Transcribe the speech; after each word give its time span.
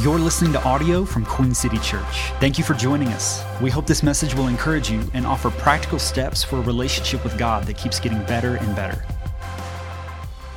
You're 0.00 0.18
listening 0.18 0.54
to 0.54 0.64
audio 0.64 1.04
from 1.04 1.26
Queen 1.26 1.52
City 1.52 1.76
Church. 1.78 2.32
Thank 2.40 2.56
you 2.56 2.64
for 2.64 2.72
joining 2.72 3.08
us. 3.08 3.44
We 3.60 3.68
hope 3.68 3.86
this 3.86 4.02
message 4.02 4.34
will 4.34 4.48
encourage 4.48 4.90
you 4.90 5.02
and 5.12 5.26
offer 5.26 5.50
practical 5.50 5.98
steps 5.98 6.42
for 6.42 6.56
a 6.56 6.62
relationship 6.62 7.22
with 7.22 7.36
God 7.36 7.64
that 7.64 7.76
keeps 7.76 8.00
getting 8.00 8.22
better 8.24 8.56
and 8.56 8.74
better. 8.74 9.04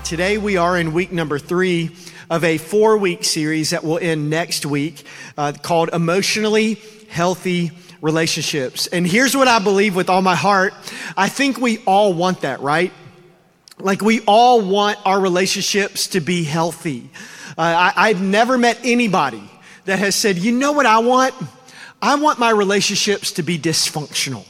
Today, 0.05 0.37
we 0.37 0.55
are 0.55 0.77
in 0.77 0.93
week 0.93 1.11
number 1.11 1.37
three 1.37 1.97
of 2.29 2.45
a 2.45 2.57
four 2.57 2.97
week 2.97 3.25
series 3.25 3.71
that 3.71 3.83
will 3.83 3.99
end 3.99 4.29
next 4.29 4.65
week 4.65 5.03
uh, 5.37 5.51
called 5.61 5.89
Emotionally 5.89 6.81
Healthy 7.09 7.71
Relationships. 7.99 8.87
And 8.87 9.05
here's 9.05 9.35
what 9.35 9.49
I 9.49 9.59
believe 9.59 9.97
with 9.97 10.09
all 10.09 10.21
my 10.21 10.35
heart 10.35 10.73
I 11.17 11.27
think 11.27 11.59
we 11.59 11.79
all 11.79 12.13
want 12.13 12.41
that, 12.41 12.61
right? 12.61 12.93
Like, 13.79 14.01
we 14.01 14.21
all 14.21 14.61
want 14.61 14.97
our 15.05 15.19
relationships 15.19 16.07
to 16.07 16.21
be 16.21 16.45
healthy. 16.45 17.09
Uh, 17.57 17.91
I, 17.95 18.09
I've 18.09 18.21
never 18.21 18.57
met 18.57 18.79
anybody 18.83 19.43
that 19.85 19.99
has 19.99 20.15
said, 20.15 20.37
you 20.37 20.51
know 20.51 20.73
what 20.73 20.85
I 20.85 20.99
want? 20.99 21.33
I 22.01 22.15
want 22.15 22.39
my 22.39 22.49
relationships 22.49 23.31
to 23.33 23.43
be 23.43 23.57
dysfunctional. 23.57 24.45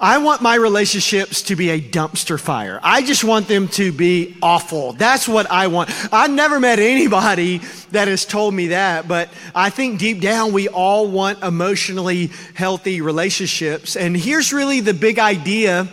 I 0.00 0.18
want 0.18 0.42
my 0.42 0.54
relationships 0.54 1.42
to 1.42 1.56
be 1.56 1.70
a 1.70 1.80
dumpster 1.80 2.38
fire. 2.38 2.78
I 2.82 3.02
just 3.02 3.24
want 3.24 3.48
them 3.48 3.68
to 3.68 3.90
be 3.90 4.36
awful. 4.42 4.92
That's 4.92 5.26
what 5.26 5.50
I 5.50 5.68
want. 5.68 5.90
I've 6.12 6.30
never 6.30 6.60
met 6.60 6.78
anybody 6.78 7.58
that 7.92 8.06
has 8.06 8.26
told 8.26 8.52
me 8.52 8.68
that, 8.68 9.08
but 9.08 9.30
I 9.54 9.70
think 9.70 9.98
deep 9.98 10.20
down 10.20 10.52
we 10.52 10.68
all 10.68 11.10
want 11.10 11.42
emotionally 11.42 12.30
healthy 12.54 13.00
relationships. 13.00 13.96
And 13.96 14.14
here's 14.14 14.52
really 14.52 14.80
the 14.80 14.94
big 14.94 15.18
idea 15.18 15.88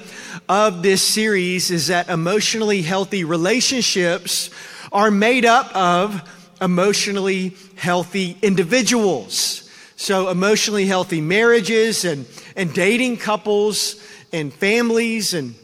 of 0.49 0.83
this 0.83 1.01
series 1.01 1.71
is 1.71 1.87
that 1.87 2.09
emotionally 2.09 2.81
healthy 2.81 3.23
relationships 3.23 4.49
are 4.91 5.09
made 5.09 5.45
up 5.45 5.73
of 5.75 6.21
emotionally 6.61 7.55
healthy 7.75 8.37
individuals. 8.41 9.69
So, 9.97 10.29
emotionally 10.29 10.85
healthy 10.85 11.21
marriages 11.21 12.03
and, 12.03 12.25
and 12.55 12.73
dating 12.73 13.17
couples 13.17 14.01
and 14.33 14.53
families 14.53 15.33
and 15.33 15.55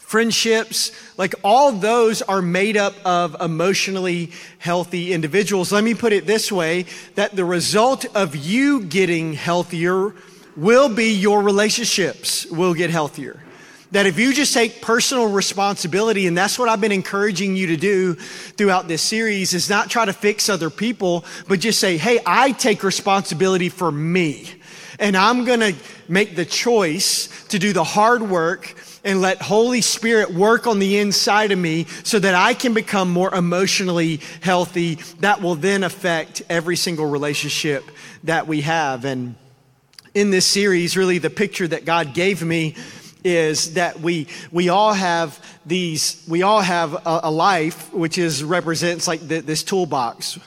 friendships, 0.00 0.90
like 1.18 1.34
all 1.44 1.70
those 1.72 2.22
are 2.22 2.40
made 2.40 2.78
up 2.78 2.94
of 3.04 3.36
emotionally 3.42 4.32
healthy 4.58 5.12
individuals. 5.12 5.70
Let 5.70 5.84
me 5.84 5.92
put 5.92 6.14
it 6.14 6.26
this 6.26 6.50
way 6.50 6.86
that 7.14 7.36
the 7.36 7.44
result 7.44 8.06
of 8.16 8.34
you 8.34 8.84
getting 8.84 9.34
healthier 9.34 10.14
will 10.56 10.88
be 10.88 11.12
your 11.12 11.42
relationships 11.42 12.46
will 12.46 12.72
get 12.72 12.88
healthier. 12.88 13.42
That 13.92 14.04
if 14.04 14.18
you 14.18 14.34
just 14.34 14.52
take 14.52 14.82
personal 14.82 15.28
responsibility, 15.28 16.26
and 16.26 16.36
that's 16.36 16.58
what 16.58 16.68
I've 16.68 16.80
been 16.80 16.92
encouraging 16.92 17.56
you 17.56 17.68
to 17.68 17.76
do 17.76 18.14
throughout 18.14 18.86
this 18.86 19.00
series, 19.00 19.54
is 19.54 19.70
not 19.70 19.88
try 19.88 20.04
to 20.04 20.12
fix 20.12 20.50
other 20.50 20.68
people, 20.68 21.24
but 21.48 21.60
just 21.60 21.80
say, 21.80 21.96
hey, 21.96 22.20
I 22.26 22.52
take 22.52 22.82
responsibility 22.82 23.70
for 23.70 23.90
me. 23.90 24.50
And 24.98 25.16
I'm 25.16 25.44
going 25.44 25.60
to 25.60 25.74
make 26.08 26.36
the 26.36 26.44
choice 26.44 27.46
to 27.48 27.58
do 27.58 27.72
the 27.72 27.84
hard 27.84 28.22
work 28.22 28.74
and 29.04 29.20
let 29.20 29.40
Holy 29.40 29.80
Spirit 29.80 30.34
work 30.34 30.66
on 30.66 30.80
the 30.80 30.98
inside 30.98 31.52
of 31.52 31.58
me 31.58 31.86
so 32.02 32.18
that 32.18 32.34
I 32.34 32.52
can 32.52 32.74
become 32.74 33.10
more 33.10 33.32
emotionally 33.34 34.20
healthy. 34.42 34.96
That 35.20 35.40
will 35.40 35.54
then 35.54 35.82
affect 35.82 36.42
every 36.50 36.76
single 36.76 37.06
relationship 37.06 37.84
that 38.24 38.46
we 38.46 38.62
have. 38.62 39.04
And 39.04 39.36
in 40.14 40.30
this 40.30 40.46
series, 40.46 40.96
really 40.96 41.18
the 41.18 41.30
picture 41.30 41.68
that 41.68 41.84
God 41.84 42.12
gave 42.12 42.42
me 42.42 42.74
is 43.24 43.74
that 43.74 44.00
we 44.00 44.26
we 44.50 44.68
all 44.68 44.92
have 44.92 45.38
these 45.66 46.24
we 46.28 46.42
all 46.42 46.60
have 46.60 46.94
a, 46.94 47.20
a 47.24 47.30
life 47.30 47.92
which 47.92 48.18
is 48.18 48.44
represents 48.44 49.08
like 49.08 49.20
the, 49.26 49.40
this 49.40 49.62
toolbox. 49.62 50.38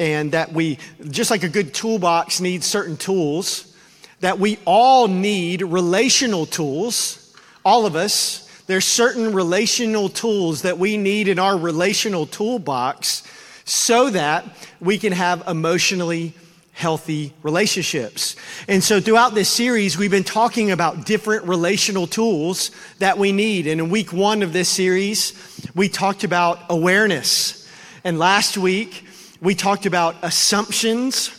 And 0.00 0.30
that 0.32 0.52
we 0.52 0.78
just 1.10 1.30
like 1.30 1.42
a 1.42 1.48
good 1.48 1.74
toolbox 1.74 2.40
needs 2.40 2.66
certain 2.66 2.96
tools 2.96 3.74
that 4.20 4.38
we 4.38 4.58
all 4.64 5.08
need 5.08 5.62
relational 5.62 6.46
tools 6.46 7.28
all 7.68 7.84
of 7.84 7.96
us. 7.96 8.48
There's 8.66 8.86
certain 8.86 9.34
relational 9.34 10.08
tools 10.08 10.62
that 10.62 10.78
we 10.78 10.96
need 10.96 11.28
in 11.28 11.38
our 11.38 11.56
relational 11.56 12.24
toolbox 12.24 13.22
so 13.66 14.08
that 14.08 14.44
we 14.80 14.96
can 14.96 15.12
have 15.12 15.46
emotionally 15.46 16.32
healthy 16.78 17.32
relationships. 17.42 18.36
And 18.68 18.84
so 18.84 19.00
throughout 19.00 19.34
this 19.34 19.50
series, 19.50 19.98
we've 19.98 20.12
been 20.12 20.22
talking 20.22 20.70
about 20.70 21.04
different 21.04 21.44
relational 21.48 22.06
tools 22.06 22.70
that 23.00 23.18
we 23.18 23.32
need. 23.32 23.66
And 23.66 23.80
in 23.80 23.90
week 23.90 24.12
one 24.12 24.44
of 24.44 24.52
this 24.52 24.68
series, 24.68 25.32
we 25.74 25.88
talked 25.88 26.22
about 26.22 26.60
awareness. 26.70 27.68
And 28.04 28.16
last 28.16 28.56
week, 28.56 29.04
we 29.40 29.56
talked 29.56 29.86
about 29.86 30.14
assumptions 30.22 31.32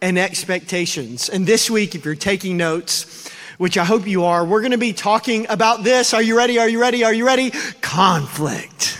and 0.00 0.16
expectations. 0.16 1.28
And 1.28 1.44
this 1.44 1.68
week, 1.68 1.96
if 1.96 2.04
you're 2.04 2.14
taking 2.14 2.56
notes, 2.56 3.28
which 3.58 3.76
I 3.76 3.84
hope 3.84 4.06
you 4.06 4.22
are, 4.26 4.44
we're 4.44 4.60
going 4.60 4.70
to 4.70 4.78
be 4.78 4.92
talking 4.92 5.48
about 5.48 5.82
this. 5.82 6.14
Are 6.14 6.22
you 6.22 6.36
ready? 6.36 6.60
Are 6.60 6.68
you 6.68 6.80
ready? 6.80 7.02
Are 7.02 7.12
you 7.12 7.26
ready? 7.26 7.50
Conflict. 7.80 8.96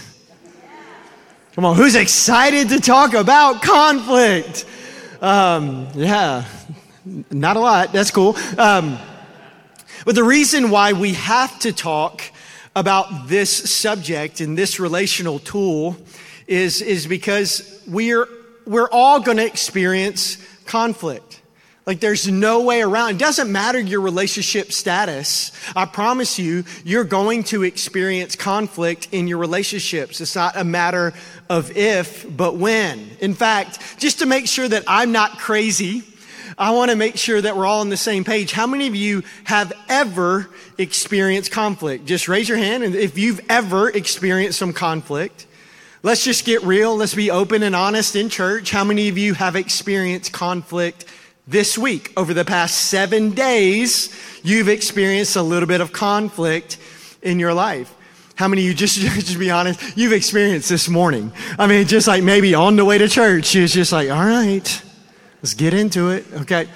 Come 1.54 1.64
on, 1.64 1.76
who's 1.76 1.94
excited 1.94 2.70
to 2.70 2.80
talk 2.80 3.14
about 3.14 3.62
conflict? 3.62 4.66
Um, 5.24 5.88
yeah, 5.94 6.44
not 7.30 7.56
a 7.56 7.60
lot. 7.60 7.94
That's 7.94 8.10
cool. 8.10 8.36
Um, 8.58 8.98
but 10.04 10.14
the 10.14 10.22
reason 10.22 10.68
why 10.68 10.92
we 10.92 11.14
have 11.14 11.58
to 11.60 11.72
talk 11.72 12.20
about 12.76 13.28
this 13.28 13.50
subject 13.72 14.42
and 14.42 14.58
this 14.58 14.78
relational 14.78 15.38
tool 15.38 15.96
is, 16.46 16.82
is 16.82 17.06
because 17.06 17.82
we're, 17.86 18.28
we're 18.66 18.90
all 18.92 19.18
going 19.18 19.38
to 19.38 19.46
experience 19.46 20.36
conflict. 20.66 21.40
Like 21.86 22.00
there's 22.00 22.28
no 22.28 22.62
way 22.62 22.82
around. 22.82 23.10
It 23.12 23.18
doesn't 23.18 23.52
matter 23.52 23.78
your 23.78 24.00
relationship 24.00 24.72
status. 24.72 25.52
I 25.76 25.84
promise 25.84 26.38
you, 26.38 26.64
you're 26.84 27.04
going 27.04 27.44
to 27.44 27.62
experience 27.62 28.36
conflict 28.36 29.08
in 29.12 29.28
your 29.28 29.38
relationships. 29.38 30.20
It's 30.20 30.34
not 30.34 30.56
a 30.56 30.64
matter 30.64 31.12
of 31.48 31.76
if, 31.76 32.26
but 32.36 32.56
when. 32.56 33.10
In 33.20 33.34
fact, 33.34 33.98
just 33.98 34.20
to 34.20 34.26
make 34.26 34.46
sure 34.46 34.68
that 34.68 34.84
I'm 34.86 35.12
not 35.12 35.38
crazy, 35.38 36.02
I 36.56 36.70
want 36.70 36.90
to 36.90 36.96
make 36.96 37.16
sure 37.16 37.40
that 37.40 37.56
we're 37.56 37.66
all 37.66 37.80
on 37.80 37.88
the 37.88 37.96
same 37.96 38.24
page. 38.24 38.52
How 38.52 38.66
many 38.66 38.86
of 38.86 38.94
you 38.94 39.22
have 39.44 39.72
ever 39.88 40.48
experienced 40.78 41.50
conflict? 41.50 42.06
Just 42.06 42.28
raise 42.28 42.48
your 42.48 42.58
hand 42.58 42.84
and 42.84 42.94
if 42.94 43.18
you've 43.18 43.40
ever 43.48 43.90
experienced 43.90 44.58
some 44.58 44.72
conflict. 44.72 45.46
Let's 46.02 46.22
just 46.22 46.44
get 46.44 46.62
real. 46.62 46.96
Let's 46.96 47.14
be 47.14 47.30
open 47.30 47.62
and 47.62 47.74
honest 47.74 48.14
in 48.14 48.28
church. 48.28 48.70
How 48.70 48.84
many 48.84 49.08
of 49.08 49.16
you 49.16 49.34
have 49.34 49.56
experienced 49.56 50.32
conflict 50.32 51.06
this 51.46 51.76
week, 51.76 52.10
over 52.16 52.32
the 52.32 52.44
past 52.44 52.86
seven 52.86 53.30
days, 53.30 54.14
you've 54.42 54.68
experienced 54.68 55.36
a 55.36 55.42
little 55.42 55.66
bit 55.66 55.82
of 55.82 55.92
conflict 55.92 56.78
in 57.20 57.38
your 57.38 57.52
life. 57.52 57.94
How 58.36 58.48
many 58.48 58.62
of 58.62 58.68
you, 58.68 58.74
just, 58.74 58.98
just 59.00 59.38
be 59.38 59.50
honest, 59.50 59.96
you've 59.96 60.12
experienced 60.12 60.68
this 60.68 60.88
morning? 60.88 61.32
I 61.58 61.66
mean, 61.66 61.86
just 61.86 62.08
like 62.08 62.22
maybe 62.22 62.54
on 62.54 62.76
the 62.76 62.84
way 62.84 62.98
to 62.98 63.08
church, 63.08 63.54
it's 63.54 63.72
just 63.72 63.92
like, 63.92 64.10
all 64.10 64.24
right, 64.24 64.82
let's 65.42 65.54
get 65.54 65.74
into 65.74 66.10
it, 66.10 66.26
okay? 66.32 66.68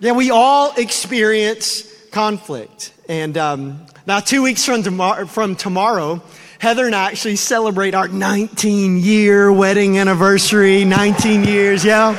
Yeah, 0.00 0.12
we 0.12 0.30
all 0.30 0.74
experience 0.76 1.92
conflict. 2.12 2.92
And 3.08 3.36
um, 3.36 3.86
now, 4.06 4.20
two 4.20 4.42
weeks 4.42 4.64
from, 4.64 4.82
tomorrow, 4.82 5.26
from 5.26 5.54
tomorrow, 5.54 6.22
Heather 6.60 6.86
and 6.86 6.94
I 6.94 7.10
actually 7.10 7.36
celebrate 7.36 7.94
our 7.94 8.08
19 8.08 8.98
year 8.98 9.52
wedding 9.52 9.98
anniversary. 9.98 10.84
19 10.84 11.44
years, 11.44 11.84
yeah. 11.84 12.16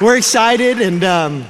We're 0.00 0.16
excited, 0.16 0.80
and 0.80 1.04
um, 1.04 1.44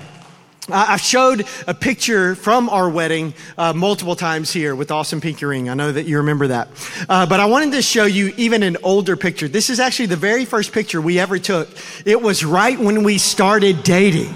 I've 0.69 1.01
showed 1.01 1.47
a 1.67 1.75
picture 1.75 2.35
from 2.35 2.69
our 2.69 2.89
wedding 2.89 3.35
uh, 3.57 3.73
multiple 3.73 4.15
times 4.15 4.53
here 4.53 4.75
with 4.75 4.91
Awesome 4.91 5.21
Pinky 5.21 5.47
Ring. 5.47 5.69
I 5.69 5.75
know 5.75 5.91
that 5.91 6.07
you 6.07 6.19
remember 6.19 6.49
that. 6.49 6.69
Uh, 7.09 7.27
but 7.27 7.41
I 7.41 7.47
wanted 7.47 7.73
to 7.73 7.83
show 7.83 8.05
you 8.05 8.33
even 8.37 8.63
an 8.63 8.77
older 8.83 9.17
picture. 9.17 9.49
This 9.49 9.71
is 9.71 9.81
actually 9.81 10.07
the 10.07 10.17
very 10.17 10.45
first 10.45 10.73
picture 10.73 11.01
we 11.01 11.19
ever 11.19 11.39
took. 11.39 11.69
It 12.05 12.21
was 12.21 12.45
right 12.45 12.79
when 12.79 13.05
we 13.05 13.19
started 13.19 13.83
dating. 13.83 14.35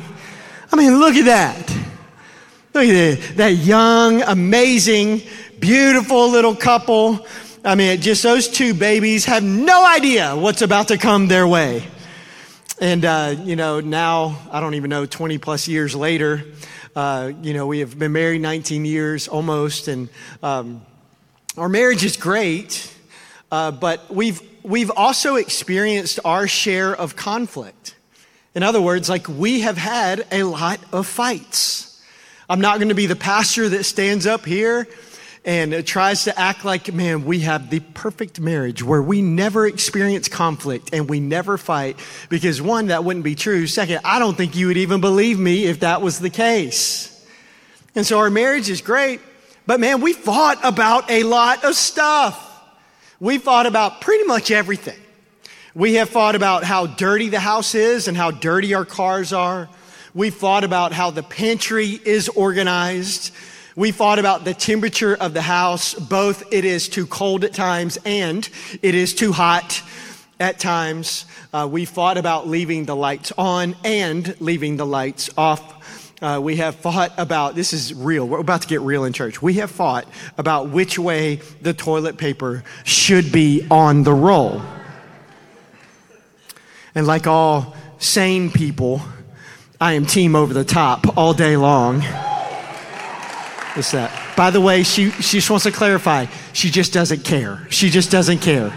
I 0.72 0.76
mean, 0.76 0.98
look 0.98 1.14
at 1.14 1.26
that. 1.26 1.70
Look 2.72 2.84
at 2.86 3.18
that, 3.20 3.36
that 3.36 3.52
young, 3.52 4.22
amazing, 4.22 5.22
beautiful 5.60 6.30
little 6.30 6.56
couple. 6.56 7.26
I 7.64 7.74
mean, 7.74 8.00
just 8.00 8.22
those 8.22 8.48
two 8.48 8.74
babies 8.74 9.26
have 9.26 9.44
no 9.44 9.86
idea 9.86 10.34
what's 10.34 10.62
about 10.62 10.88
to 10.88 10.98
come 10.98 11.28
their 11.28 11.46
way. 11.46 11.84
And, 12.80 13.04
uh, 13.04 13.36
you 13.44 13.54
know, 13.54 13.78
now, 13.78 14.36
I 14.50 14.58
don't 14.58 14.74
even 14.74 14.90
know, 14.90 15.06
20 15.06 15.38
plus 15.38 15.68
years 15.68 15.94
later, 15.94 16.44
uh, 16.96 17.30
you 17.40 17.54
know, 17.54 17.68
we 17.68 17.78
have 17.78 17.96
been 17.96 18.10
married 18.10 18.40
19 18.40 18.84
years 18.84 19.28
almost, 19.28 19.86
and 19.86 20.08
um, 20.42 20.82
our 21.56 21.68
marriage 21.68 22.04
is 22.04 22.16
great, 22.16 22.92
uh, 23.52 23.70
but 23.70 24.12
we've, 24.12 24.40
we've 24.64 24.90
also 24.90 25.36
experienced 25.36 26.18
our 26.24 26.48
share 26.48 26.92
of 26.92 27.14
conflict. 27.14 27.94
In 28.56 28.64
other 28.64 28.82
words, 28.82 29.08
like 29.08 29.28
we 29.28 29.60
have 29.60 29.76
had 29.76 30.26
a 30.32 30.42
lot 30.42 30.80
of 30.92 31.06
fights. 31.06 32.02
I'm 32.50 32.60
not 32.60 32.78
going 32.78 32.88
to 32.88 32.94
be 32.96 33.06
the 33.06 33.14
pastor 33.14 33.68
that 33.68 33.84
stands 33.84 34.26
up 34.26 34.44
here 34.44 34.88
and 35.44 35.86
tries 35.86 36.24
to 36.24 36.38
act 36.38 36.64
like, 36.64 36.92
man, 36.92 37.24
we 37.24 37.40
have 37.40 37.68
the 37.68 37.80
perfect 37.80 38.40
marriage 38.40 38.82
where 38.82 39.02
we 39.02 39.20
never 39.20 39.66
experience 39.66 40.26
conflict 40.26 40.90
and 40.94 41.08
we 41.08 41.20
never 41.20 41.58
fight. 41.58 41.98
Because 42.30 42.62
one, 42.62 42.86
that 42.86 43.04
wouldn't 43.04 43.24
be 43.24 43.34
true. 43.34 43.66
Second, 43.66 44.00
I 44.04 44.18
don't 44.18 44.36
think 44.36 44.56
you 44.56 44.68
would 44.68 44.78
even 44.78 45.00
believe 45.02 45.38
me 45.38 45.64
if 45.66 45.80
that 45.80 46.00
was 46.00 46.18
the 46.18 46.30
case. 46.30 47.10
And 47.94 48.06
so 48.06 48.18
our 48.18 48.30
marriage 48.30 48.70
is 48.70 48.80
great, 48.80 49.20
but 49.66 49.80
man, 49.80 50.00
we 50.00 50.14
fought 50.14 50.58
about 50.64 51.10
a 51.10 51.22
lot 51.22 51.64
of 51.64 51.74
stuff. 51.74 52.40
We 53.20 53.38
fought 53.38 53.66
about 53.66 54.00
pretty 54.00 54.24
much 54.24 54.50
everything. 54.50 54.98
We 55.74 55.94
have 55.94 56.08
fought 56.08 56.34
about 56.34 56.64
how 56.64 56.86
dirty 56.86 57.28
the 57.28 57.40
house 57.40 57.74
is 57.74 58.08
and 58.08 58.16
how 58.16 58.30
dirty 58.30 58.74
our 58.74 58.84
cars 58.84 59.32
are. 59.32 59.68
We 60.14 60.30
fought 60.30 60.64
about 60.64 60.92
how 60.92 61.10
the 61.10 61.22
pantry 61.22 61.88
is 61.88 62.28
organized. 62.28 63.32
We 63.76 63.90
fought 63.90 64.20
about 64.20 64.44
the 64.44 64.54
temperature 64.54 65.16
of 65.16 65.34
the 65.34 65.42
house. 65.42 65.94
Both 65.94 66.52
it 66.52 66.64
is 66.64 66.88
too 66.88 67.06
cold 67.06 67.42
at 67.42 67.52
times 67.52 67.98
and 68.04 68.48
it 68.82 68.94
is 68.94 69.12
too 69.12 69.32
hot 69.32 69.82
at 70.38 70.60
times. 70.60 71.26
Uh, 71.52 71.68
we 71.68 71.84
fought 71.84 72.16
about 72.16 72.46
leaving 72.46 72.84
the 72.84 72.94
lights 72.94 73.32
on 73.36 73.74
and 73.82 74.36
leaving 74.40 74.76
the 74.76 74.86
lights 74.86 75.28
off. 75.36 75.72
Uh, 76.22 76.38
we 76.40 76.56
have 76.56 76.76
fought 76.76 77.12
about, 77.18 77.56
this 77.56 77.72
is 77.72 77.92
real, 77.92 78.28
we're 78.28 78.38
about 78.38 78.62
to 78.62 78.68
get 78.68 78.80
real 78.80 79.04
in 79.04 79.12
church. 79.12 79.42
We 79.42 79.54
have 79.54 79.72
fought 79.72 80.06
about 80.38 80.68
which 80.68 80.96
way 80.96 81.40
the 81.60 81.74
toilet 81.74 82.16
paper 82.16 82.62
should 82.84 83.32
be 83.32 83.66
on 83.72 84.04
the 84.04 84.14
roll. 84.14 84.62
And 86.94 87.08
like 87.08 87.26
all 87.26 87.74
sane 87.98 88.52
people, 88.52 89.02
I 89.80 89.94
am 89.94 90.06
team 90.06 90.36
over 90.36 90.54
the 90.54 90.64
top 90.64 91.18
all 91.18 91.34
day 91.34 91.56
long. 91.56 92.04
What's 93.74 93.90
that? 93.90 94.36
By 94.36 94.50
the 94.50 94.60
way, 94.60 94.84
she, 94.84 95.10
she 95.10 95.38
just 95.38 95.50
wants 95.50 95.64
to 95.64 95.72
clarify. 95.72 96.26
She 96.52 96.70
just 96.70 96.92
doesn't 96.92 97.24
care. 97.24 97.66
She 97.70 97.90
just 97.90 98.10
doesn't 98.10 98.38
care. 98.38 98.72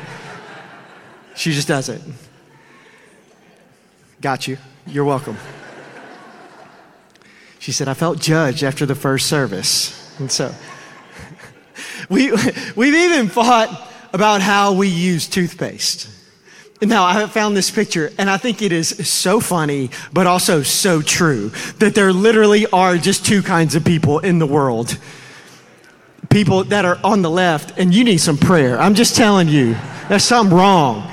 She 1.36 1.54
just 1.54 1.68
doesn't. 1.68 2.02
Got 4.22 4.48
you. 4.48 4.58
You're 4.88 5.06
welcome. 5.06 5.38
She 7.60 7.72
said, 7.72 7.88
I 7.88 7.94
felt 7.94 8.20
judged 8.20 8.64
after 8.64 8.88
the 8.88 8.96
first 8.96 9.28
service. 9.28 10.18
And 10.20 10.32
so 10.32 10.52
we, 12.10 12.32
we've 12.76 12.96
even 12.96 13.28
fought 13.28 13.92
about 14.14 14.42
how 14.42 14.74
we 14.74 14.88
use 14.88 15.28
toothpaste. 15.28 16.17
Now, 16.79 17.06
I 17.06 17.25
found 17.25 17.57
this 17.57 17.71
picture, 17.71 18.12
and 18.19 18.29
I 18.29 18.38
think 18.38 18.62
it 18.62 18.71
is 18.71 18.89
so 19.09 19.39
funny, 19.39 19.89
but 20.13 20.27
also 20.27 20.62
so 20.62 21.01
true 21.01 21.50
that 21.79 21.95
there 21.95 22.13
literally 22.13 22.68
are 22.68 22.97
just 22.97 23.25
two 23.25 23.41
kinds 23.41 23.74
of 23.74 23.83
people 23.83 24.19
in 24.19 24.38
the 24.38 24.45
world. 24.45 24.97
People 26.29 26.65
that 26.65 26.85
are 26.85 27.00
on 27.03 27.24
the 27.24 27.31
left, 27.31 27.79
and 27.79 27.95
you 27.95 28.03
need 28.03 28.19
some 28.19 28.38
prayer. 28.38 28.79
I'm 28.79 28.94
just 28.94 29.15
telling 29.15 29.47
you, 29.47 29.75
there's 30.07 30.24
something 30.24 30.56
wrong. 30.56 31.12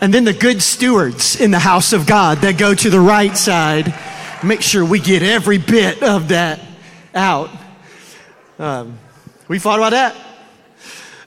And 0.00 0.14
then 0.14 0.24
the 0.24 0.32
good 0.32 0.62
stewards 0.62 1.38
in 1.38 1.50
the 1.50 1.58
house 1.58 1.92
of 1.92 2.06
God 2.06 2.38
that 2.38 2.56
go 2.56 2.72
to 2.72 2.88
the 2.88 3.00
right 3.00 3.36
side, 3.36 3.92
make 4.42 4.62
sure 4.62 4.82
we 4.82 4.98
get 4.98 5.22
every 5.22 5.58
bit 5.58 6.02
of 6.02 6.28
that 6.28 6.60
out. 7.14 7.50
Um, 8.58 8.98
we 9.46 9.58
thought 9.58 9.78
about 9.78 9.90
that. 9.90 10.16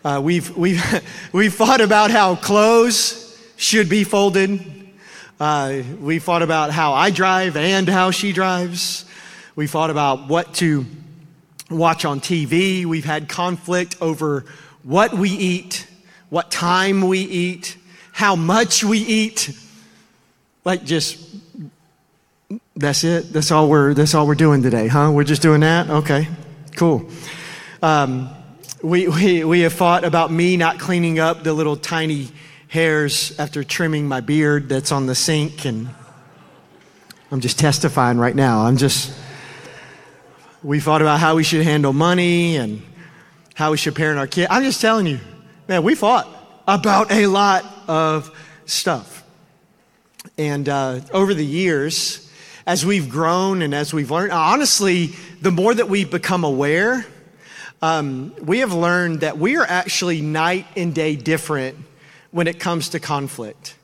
Uh, 0.03 0.19
we've, 0.23 0.55
we've, 0.57 1.03
we've 1.33 1.53
thought 1.53 1.81
about 1.81 2.09
how 2.09 2.35
clothes 2.35 3.39
should 3.55 3.87
be 3.87 4.03
folded. 4.03 4.59
Uh, 5.39 5.81
we 5.99 6.19
thought 6.19 6.41
about 6.41 6.71
how 6.71 6.93
I 6.93 7.11
drive 7.11 7.55
and 7.55 7.87
how 7.87 8.11
she 8.11 8.31
drives. 8.31 9.05
We 9.55 9.67
thought 9.67 9.89
about 9.89 10.27
what 10.27 10.55
to 10.55 10.85
watch 11.69 12.05
on 12.05 12.19
TV. 12.19 12.85
We've 12.85 13.05
had 13.05 13.29
conflict 13.29 13.97
over 14.01 14.45
what 14.83 15.13
we 15.13 15.29
eat, 15.29 15.87
what 16.29 16.49
time 16.49 17.01
we 17.01 17.19
eat, 17.19 17.77
how 18.11 18.35
much 18.35 18.83
we 18.83 18.97
eat. 18.99 19.55
Like 20.65 20.83
just 20.83 21.19
that's 22.75 23.03
it. 23.03 23.31
That's 23.31 23.51
all 23.51 23.69
we're 23.69 23.93
that's 23.93 24.15
all 24.15 24.25
we're 24.25 24.35
doing 24.35 24.63
today, 24.63 24.87
huh? 24.87 25.11
We're 25.13 25.23
just 25.23 25.41
doing 25.41 25.61
that. 25.61 25.89
Okay, 25.89 26.27
cool. 26.75 27.07
Um, 27.81 28.29
we, 28.83 29.07
we, 29.07 29.43
we 29.43 29.59
have 29.61 29.73
fought 29.73 30.03
about 30.03 30.31
me 30.31 30.57
not 30.57 30.79
cleaning 30.79 31.19
up 31.19 31.43
the 31.43 31.53
little 31.53 31.75
tiny 31.75 32.29
hairs 32.67 33.37
after 33.37 33.63
trimming 33.63 34.07
my 34.07 34.21
beard 34.21 34.69
that's 34.69 34.91
on 34.91 35.05
the 35.05 35.15
sink. 35.15 35.65
And 35.65 35.89
I'm 37.31 37.41
just 37.41 37.59
testifying 37.59 38.17
right 38.17 38.35
now. 38.35 38.61
I'm 38.61 38.77
just, 38.77 39.13
we 40.63 40.79
fought 40.79 41.01
about 41.01 41.19
how 41.19 41.35
we 41.35 41.43
should 41.43 41.63
handle 41.63 41.93
money 41.93 42.57
and 42.57 42.81
how 43.53 43.71
we 43.71 43.77
should 43.77 43.95
parent 43.95 44.17
our 44.17 44.27
kid. 44.27 44.47
I'm 44.49 44.63
just 44.63 44.81
telling 44.81 45.05
you, 45.05 45.19
man, 45.67 45.83
we 45.83 45.93
fought 45.93 46.27
about 46.67 47.11
a 47.11 47.27
lot 47.27 47.65
of 47.87 48.35
stuff. 48.65 49.23
And 50.37 50.67
uh, 50.67 51.01
over 51.13 51.33
the 51.33 51.45
years, 51.45 52.29
as 52.65 52.85
we've 52.85 53.09
grown 53.09 53.61
and 53.61 53.75
as 53.75 53.93
we've 53.93 54.09
learned, 54.09 54.31
honestly, 54.31 55.07
the 55.41 55.51
more 55.51 55.73
that 55.73 55.89
we've 55.89 56.09
become 56.09 56.43
aware, 56.43 57.05
um, 57.81 58.33
we 58.41 58.59
have 58.59 58.73
learned 58.73 59.21
that 59.21 59.37
we 59.37 59.57
are 59.57 59.65
actually 59.65 60.21
night 60.21 60.67
and 60.75 60.93
day 60.93 61.15
different 61.15 61.77
when 62.31 62.47
it 62.47 62.59
comes 62.59 62.89
to 62.89 62.99
conflict. 62.99 63.75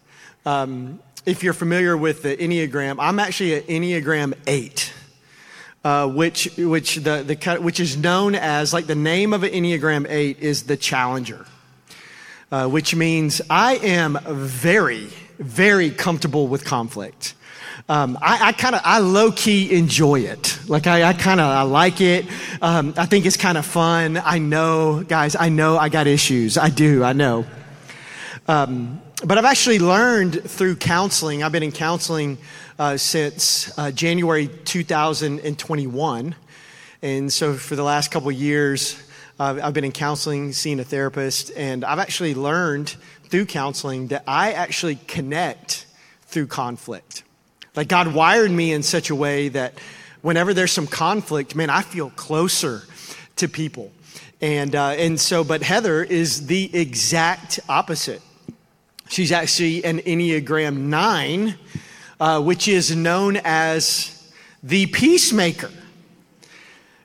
Um, 0.46 1.00
if 1.26 1.44
you're 1.44 1.54
familiar 1.54 1.98
with 1.98 2.24
the 2.24 2.38
Enneagram, 2.38 2.98
I'm 3.00 3.20
actually 3.20 3.56
an 3.56 3.64
Enneagram 3.64 4.34
8. 4.46 4.94
Uh, 5.84 6.08
which 6.08 6.50
which 6.58 6.96
the, 6.96 7.24
the 7.24 7.60
which 7.62 7.80
is 7.80 7.96
known 7.96 8.36
as 8.36 8.74
like 8.74 8.88
the 8.88 8.96
name 8.96 9.32
of 9.32 9.44
an 9.44 9.52
Enneagram 9.52 10.06
8 10.10 10.40
is 10.40 10.64
the 10.64 10.76
challenger. 10.76 11.46
Uh, 12.52 12.68
which 12.68 12.96
means 12.96 13.42
I 13.50 13.76
am 13.76 14.18
very, 14.26 15.10
very 15.38 15.92
comfortable 15.92 16.48
with 16.48 16.66
conflict 16.66 17.36
um, 17.90 18.18
I, 18.22 18.50
I 18.50 18.52
kind 18.52 18.76
of, 18.76 18.82
I 18.84 19.00
low 19.00 19.32
key 19.32 19.74
enjoy 19.74 20.22
it. 20.22 20.60
Like 20.68 20.88
I, 20.88 21.04
I 21.04 21.14
kind 21.14 21.40
of, 21.40 21.46
I 21.46 21.62
like 21.62 22.02
it. 22.02 22.26
Um, 22.62 22.94
I 22.98 23.06
think 23.06 23.26
it's 23.26 23.38
kind 23.38 23.58
of 23.58 23.66
fun. 23.66 24.18
I 24.18 24.40
know, 24.40 25.04
guys, 25.04 25.38
I 25.38 25.50
know 25.50 25.78
I 25.78 25.88
got 25.88 26.06
issues. 26.06 26.58
I 26.58 26.70
do, 26.70 27.04
I 27.04 27.14
know. 27.14 27.46
Um, 28.48 29.02
but 29.24 29.38
I've 29.38 29.46
actually 29.46 29.80
learned 29.80 30.44
through 30.44 30.76
counseling. 30.76 31.44
I've 31.44 31.54
been 31.54 31.64
in 31.64 31.72
counseling 31.72 32.38
uh, 32.78 32.98
since 32.98 33.76
uh, 33.78 33.92
January 33.92 34.48
2021, 34.48 36.36
and 37.02 37.34
so 37.34 37.54
for 37.56 37.76
the 37.76 37.84
last 37.84 38.12
couple 38.12 38.32
years, 38.32 39.02
uh, 39.40 39.60
I've 39.64 39.74
been 39.74 39.86
in 39.86 39.92
counseling, 39.92 40.52
seeing 40.52 40.80
a 40.80 40.84
therapist, 40.84 41.52
and 41.56 41.84
I've 41.84 42.00
actually 42.00 42.36
learned 42.36 42.96
through 43.24 43.46
counseling 43.46 44.08
that 44.08 44.24
I 44.28 44.52
actually 44.52 44.96
connect 45.08 45.86
through 46.28 46.48
conflict. 46.48 47.24
Like 47.78 47.90
God 47.90 48.12
wired 48.12 48.50
me 48.50 48.74
in 48.74 48.82
such 48.82 49.12
a 49.12 49.16
way 49.16 49.50
that 49.50 49.76
whenever 50.24 50.52
there's 50.56 50.72
some 50.72 50.88
conflict, 50.88 51.56
man, 51.56 51.70
I 51.70 51.84
feel 51.84 52.10
closer 52.10 52.82
to 53.36 53.48
people. 53.48 53.92
And, 54.42 54.76
uh, 54.76 54.96
and 54.98 55.20
so, 55.20 55.44
but 55.44 55.62
Heather 55.62 56.04
is 56.04 56.48
the 56.48 56.76
exact 56.76 57.60
opposite. 57.70 58.24
She's 59.10 59.32
actually 59.32 59.86
an 59.86 60.00
Enneagram 60.00 60.76
9, 60.78 61.56
uh, 62.20 62.42
which 62.42 62.68
is 62.68 62.96
known 62.96 63.38
as 63.46 64.34
the 64.64 64.88
peacemaker. 64.88 65.72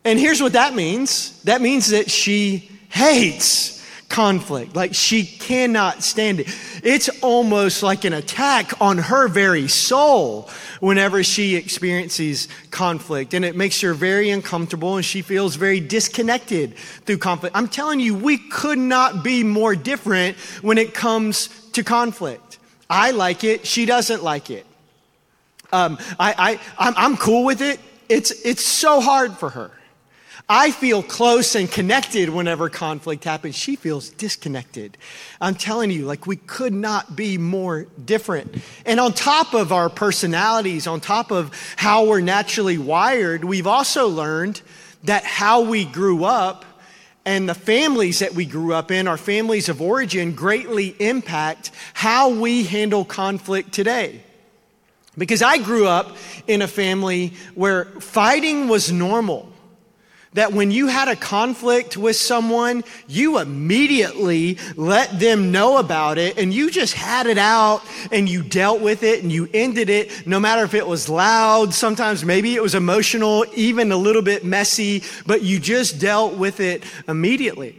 And 0.05 0.19
here's 0.19 0.41
what 0.41 0.55
that 0.55 0.75
means 0.75 1.43
that 1.43 1.61
means 1.61 1.89
that 1.89 2.11
she 2.11 2.71
hates 2.89 3.82
conflict. 4.13 4.77
Like 4.77 4.95
she 4.95 5.25
cannot 5.25 6.05
stand 6.05 6.41
it. 6.41 6.55
It's 6.85 7.09
almost 7.23 7.83
like 7.83 8.05
an 8.05 8.13
attack 8.13 8.79
on 8.81 8.99
her 8.99 9.27
very 9.27 9.67
soul 9.69 10.51
whenever 10.81 11.25
she 11.25 11.57
experiences 11.57 12.47
conflict. 12.71 13.33
And 13.33 13.43
it 13.43 13.57
makes 13.57 13.81
her 13.81 13.95
very 13.95 14.29
uncomfortable 14.29 14.97
and 14.97 15.05
she 15.05 15.23
feels 15.23 15.57
very 15.57 15.81
disconnected 15.81 16.77
through 16.77 17.19
conflict. 17.19 17.57
I'm 17.57 17.69
telling 17.69 18.01
you, 18.01 18.15
we 18.15 18.37
could 18.37 18.79
not 18.79 19.25
be 19.25 19.43
more 19.43 19.75
different 19.75 20.37
when 20.61 20.77
it 20.77 20.93
comes 20.93 21.49
to 21.73 21.83
conflict. 21.83 22.59
I 22.91 23.13
like 23.13 23.45
it. 23.45 23.67
She 23.67 23.87
doesn't 23.87 24.23
like 24.23 24.51
it. 24.51 24.67
Um, 25.73 25.97
I, 26.21 26.35
I, 26.37 26.61
I'm, 26.79 26.95
I'm 26.99 27.17
cool 27.17 27.45
with 27.45 27.63
it. 27.63 27.81
It's, 28.11 28.31
it's 28.45 28.63
so 28.63 29.01
hard 29.01 29.33
for 29.39 29.49
her. 29.49 29.71
I 30.55 30.71
feel 30.71 31.03
close 31.03 31.55
and 31.55 31.71
connected 31.71 32.29
whenever 32.29 32.69
conflict 32.69 33.25
happens. 33.25 33.57
She 33.57 33.75
feels 33.75 34.11
disconnected. 34.11 34.99
I'm 35.41 35.55
telling 35.55 35.91
you, 35.91 36.05
like, 36.05 36.27
we 36.27 36.37
could 36.37 36.75
not 36.75 37.17
be 37.17 37.39
more 37.39 37.87
different. 38.05 38.63
And 38.85 39.01
on 39.01 39.15
top 39.15 39.55
of 39.55 39.73
our 39.73 39.89
personalities, 39.89 40.87
on 40.87 41.01
top 41.01 41.31
of 41.33 41.59
how 41.77 42.05
we're 42.05 42.21
naturally 42.21 42.77
wired, 42.77 43.45
we've 43.45 43.67
also 43.67 44.09
learned 44.09 44.61
that 45.05 45.25
how 45.25 45.63
we 45.63 45.87
grew 45.87 46.25
up 46.25 46.67
and 47.25 47.49
the 47.49 47.55
families 47.55 48.19
that 48.19 48.35
we 48.35 48.45
grew 48.45 48.75
up 48.75 48.91
in, 48.91 49.09
our 49.09 49.17
families 49.17 49.71
of 49.71 49.81
origin, 49.81 50.35
greatly 50.35 50.89
impact 50.99 51.71
how 51.95 52.29
we 52.29 52.65
handle 52.65 53.07
conflict 53.07 53.73
today. 53.73 54.21
Because 55.17 55.41
I 55.41 55.57
grew 55.57 55.87
up 55.87 56.15
in 56.47 56.61
a 56.61 56.69
family 56.69 57.33
where 57.55 57.87
fighting 57.87 58.69
was 58.69 58.93
normal. 58.93 59.52
That 60.35 60.53
when 60.53 60.71
you 60.71 60.87
had 60.87 61.09
a 61.09 61.17
conflict 61.17 61.97
with 61.97 62.17
someone, 62.17 62.85
you 63.07 63.39
immediately 63.39 64.59
let 64.77 65.19
them 65.21 65.53
know 65.53 65.79
about 65.79 66.17
it 66.19 66.39
and 66.39 66.55
you 66.55 66.71
just 66.71 66.95
had 66.95 67.27
it 67.27 67.39
out 67.39 67.83
and 68.11 68.29
you 68.29 68.43
dealt 68.43 68.81
with 68.81 69.03
it 69.03 69.23
and 69.23 69.31
you 69.31 69.49
ended 69.53 69.91
it, 69.91 70.27
no 70.27 70.41
matter 70.41 70.65
if 70.65 70.75
it 70.75 70.87
was 70.87 71.09
loud, 71.09 71.75
sometimes 71.75 72.25
maybe 72.25 72.55
it 72.55 72.63
was 72.63 72.75
emotional, 72.75 73.45
even 73.55 73.93
a 73.93 73.97
little 73.97 74.23
bit 74.23 74.45
messy, 74.45 75.03
but 75.27 75.43
you 75.43 75.59
just 75.59 76.01
dealt 76.01 76.35
with 76.35 76.61
it 76.61 76.83
immediately. 77.07 77.79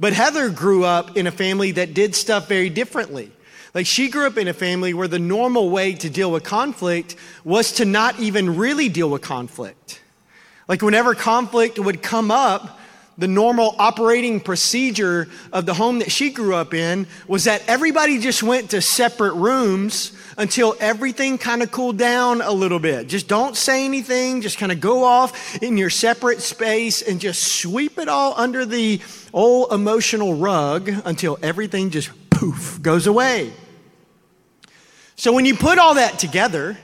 But 0.00 0.12
Heather 0.12 0.50
grew 0.50 0.84
up 0.84 1.16
in 1.16 1.28
a 1.28 1.32
family 1.32 1.72
that 1.72 1.94
did 1.94 2.16
stuff 2.16 2.48
very 2.48 2.70
differently. 2.70 3.30
Like 3.72 3.86
she 3.86 4.08
grew 4.08 4.26
up 4.26 4.36
in 4.36 4.48
a 4.48 4.52
family 4.52 4.94
where 4.94 5.08
the 5.08 5.18
normal 5.18 5.70
way 5.70 5.94
to 5.94 6.10
deal 6.10 6.30
with 6.30 6.42
conflict 6.44 7.16
was 7.44 7.72
to 7.72 7.84
not 7.84 8.18
even 8.18 8.56
really 8.56 8.88
deal 8.88 9.10
with 9.10 9.22
conflict. 9.22 10.00
Like 10.68 10.82
whenever 10.82 11.14
conflict 11.14 11.78
would 11.78 12.02
come 12.02 12.30
up, 12.30 12.80
the 13.16 13.28
normal 13.28 13.76
operating 13.78 14.40
procedure 14.40 15.28
of 15.52 15.66
the 15.66 15.74
home 15.74 16.00
that 16.00 16.10
she 16.10 16.30
grew 16.30 16.54
up 16.54 16.74
in 16.74 17.06
was 17.28 17.44
that 17.44 17.62
everybody 17.68 18.18
just 18.18 18.42
went 18.42 18.70
to 18.70 18.80
separate 18.80 19.34
rooms 19.34 20.12
until 20.36 20.74
everything 20.80 21.38
kind 21.38 21.62
of 21.62 21.70
cooled 21.70 21.96
down 21.96 22.40
a 22.40 22.50
little 22.50 22.80
bit. 22.80 23.06
Just 23.06 23.28
don't 23.28 23.56
say 23.56 23.84
anything, 23.84 24.40
just 24.40 24.58
kind 24.58 24.72
of 24.72 24.80
go 24.80 25.04
off 25.04 25.62
in 25.62 25.76
your 25.76 25.90
separate 25.90 26.40
space 26.40 27.02
and 27.02 27.20
just 27.20 27.60
sweep 27.60 27.98
it 27.98 28.08
all 28.08 28.34
under 28.36 28.64
the 28.66 29.00
old 29.32 29.72
emotional 29.72 30.34
rug 30.34 30.90
until 31.04 31.38
everything 31.40 31.90
just 31.90 32.10
poof 32.30 32.80
goes 32.82 33.06
away. 33.06 33.52
So 35.16 35.32
when 35.32 35.44
you 35.44 35.54
put 35.54 35.78
all 35.78 35.94
that 35.94 36.18
together, 36.18 36.76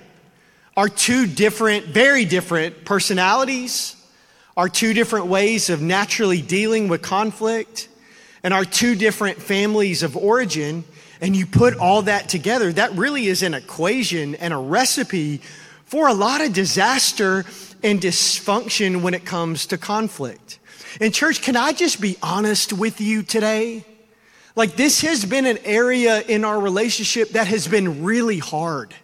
are 0.81 0.89
two 0.89 1.27
different, 1.27 1.85
very 1.85 2.25
different 2.25 2.87
personalities, 2.87 3.95
are 4.57 4.67
two 4.67 4.95
different 4.95 5.27
ways 5.27 5.69
of 5.69 5.83
naturally 5.83 6.41
dealing 6.41 6.89
with 6.89 7.03
conflict, 7.03 7.87
and 8.43 8.55
are 8.55 8.65
two 8.65 8.95
different 8.95 9.37
families 9.37 10.03
of 10.03 10.17
origin. 10.17 10.83
And 11.21 11.37
you 11.37 11.45
put 11.45 11.77
all 11.77 12.01
that 12.03 12.31
together, 12.31 12.73
that 12.73 12.93
really 12.93 13.27
is 13.27 13.43
an 13.43 13.53
equation 13.53 14.37
and 14.37 14.55
a 14.55 14.57
recipe 14.57 15.43
for 15.85 16.09
a 16.09 16.15
lot 16.15 16.41
of 16.41 16.55
disaster 16.55 17.45
and 17.83 18.01
dysfunction 18.01 19.03
when 19.03 19.13
it 19.13 19.27
comes 19.27 19.67
to 19.67 19.77
conflict. 19.77 20.61
And, 20.99 21.13
church, 21.13 21.43
can 21.43 21.57
I 21.57 21.75
just 21.75 22.01
be 22.01 22.17
honest 22.23 22.73
with 22.73 23.03
you 23.03 23.23
today? 23.23 23.85
Like, 24.57 24.77
this 24.77 25.03
has 25.03 25.27
been 25.27 25.45
an 25.45 25.59
area 25.63 26.23
in 26.23 26.43
our 26.43 26.59
relationship 26.59 27.33
that 27.33 27.49
has 27.49 27.69
been 27.69 28.03
really 28.03 28.39
hard. 28.39 28.95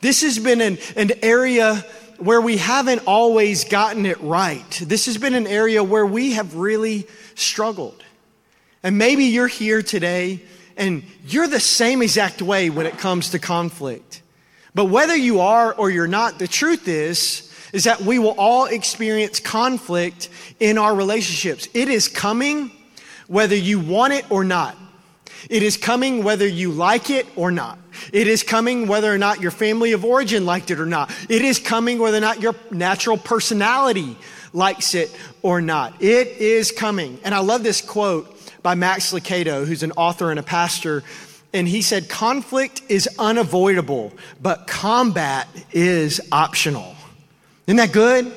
This 0.00 0.22
has 0.22 0.38
been 0.38 0.60
an, 0.60 0.78
an 0.96 1.12
area 1.22 1.84
where 2.18 2.40
we 2.40 2.56
haven't 2.56 3.02
always 3.06 3.64
gotten 3.64 4.06
it 4.06 4.20
right. 4.20 4.82
This 4.84 5.06
has 5.06 5.18
been 5.18 5.34
an 5.34 5.46
area 5.46 5.82
where 5.82 6.06
we 6.06 6.32
have 6.32 6.54
really 6.54 7.06
struggled. 7.34 8.02
And 8.82 8.98
maybe 8.98 9.24
you're 9.24 9.48
here 9.48 9.82
today 9.82 10.42
and 10.76 11.02
you're 11.26 11.48
the 11.48 11.60
same 11.60 12.02
exact 12.02 12.42
way 12.42 12.70
when 12.70 12.86
it 12.86 12.98
comes 12.98 13.30
to 13.30 13.38
conflict. 13.38 14.22
But 14.74 14.86
whether 14.86 15.16
you 15.16 15.40
are 15.40 15.72
or 15.72 15.90
you're 15.90 16.06
not, 16.06 16.38
the 16.38 16.48
truth 16.48 16.86
is, 16.86 17.52
is 17.72 17.84
that 17.84 18.02
we 18.02 18.18
will 18.18 18.34
all 18.38 18.66
experience 18.66 19.40
conflict 19.40 20.28
in 20.60 20.78
our 20.78 20.94
relationships. 20.94 21.68
It 21.74 21.88
is 21.88 22.08
coming 22.08 22.70
whether 23.26 23.56
you 23.56 23.80
want 23.80 24.12
it 24.12 24.30
or 24.30 24.44
not. 24.44 24.76
It 25.48 25.62
is 25.62 25.76
coming 25.76 26.24
whether 26.24 26.46
you 26.46 26.70
like 26.70 27.10
it 27.10 27.26
or 27.36 27.50
not. 27.50 27.78
It 28.12 28.26
is 28.28 28.42
coming 28.42 28.86
whether 28.86 29.12
or 29.12 29.18
not 29.18 29.40
your 29.40 29.50
family 29.50 29.92
of 29.92 30.04
origin 30.04 30.44
liked 30.46 30.70
it 30.70 30.80
or 30.80 30.86
not. 30.86 31.10
It 31.28 31.42
is 31.42 31.58
coming 31.58 31.98
whether 31.98 32.18
or 32.18 32.20
not 32.20 32.40
your 32.40 32.54
natural 32.70 33.16
personality 33.16 34.16
likes 34.52 34.94
it 34.94 35.14
or 35.42 35.60
not. 35.60 36.02
It 36.02 36.28
is 36.28 36.72
coming. 36.72 37.18
And 37.24 37.34
I 37.34 37.38
love 37.38 37.62
this 37.62 37.80
quote 37.80 38.32
by 38.62 38.74
Max 38.74 39.12
Lucado, 39.12 39.66
who's 39.66 39.82
an 39.82 39.92
author 39.92 40.30
and 40.30 40.40
a 40.40 40.42
pastor. 40.42 41.02
And 41.52 41.68
he 41.68 41.82
said, 41.82 42.08
conflict 42.08 42.82
is 42.88 43.08
unavoidable, 43.18 44.12
but 44.42 44.66
combat 44.66 45.48
is 45.72 46.20
optional. 46.32 46.94
Isn't 47.66 47.76
that 47.76 47.92
good? 47.92 48.32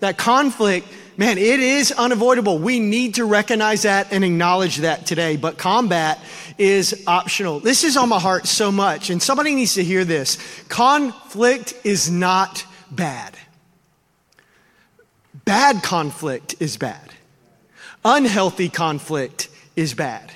That 0.00 0.18
conflict 0.18 0.86
man, 1.16 1.38
it 1.38 1.60
is 1.60 1.92
unavoidable. 1.92 2.58
We 2.58 2.80
need 2.80 3.14
to 3.14 3.24
recognize 3.24 3.82
that 3.82 4.12
and 4.12 4.24
acknowledge 4.24 4.78
that 4.78 5.06
today. 5.06 5.36
But 5.36 5.58
combat 5.58 6.18
is 6.58 7.04
optional. 7.06 7.60
This 7.60 7.84
is 7.84 7.96
on 7.96 8.08
my 8.08 8.18
heart 8.18 8.46
so 8.46 8.70
much, 8.70 9.10
and 9.10 9.22
somebody 9.22 9.54
needs 9.54 9.74
to 9.74 9.84
hear 9.84 10.04
this. 10.04 10.38
Conflict 10.68 11.74
is 11.84 12.10
not 12.10 12.64
bad. 12.90 13.36
Bad 15.44 15.82
conflict 15.82 16.56
is 16.60 16.76
bad. 16.76 17.12
Unhealthy 18.04 18.68
conflict 18.68 19.48
is 19.76 19.94
bad. 19.94 20.32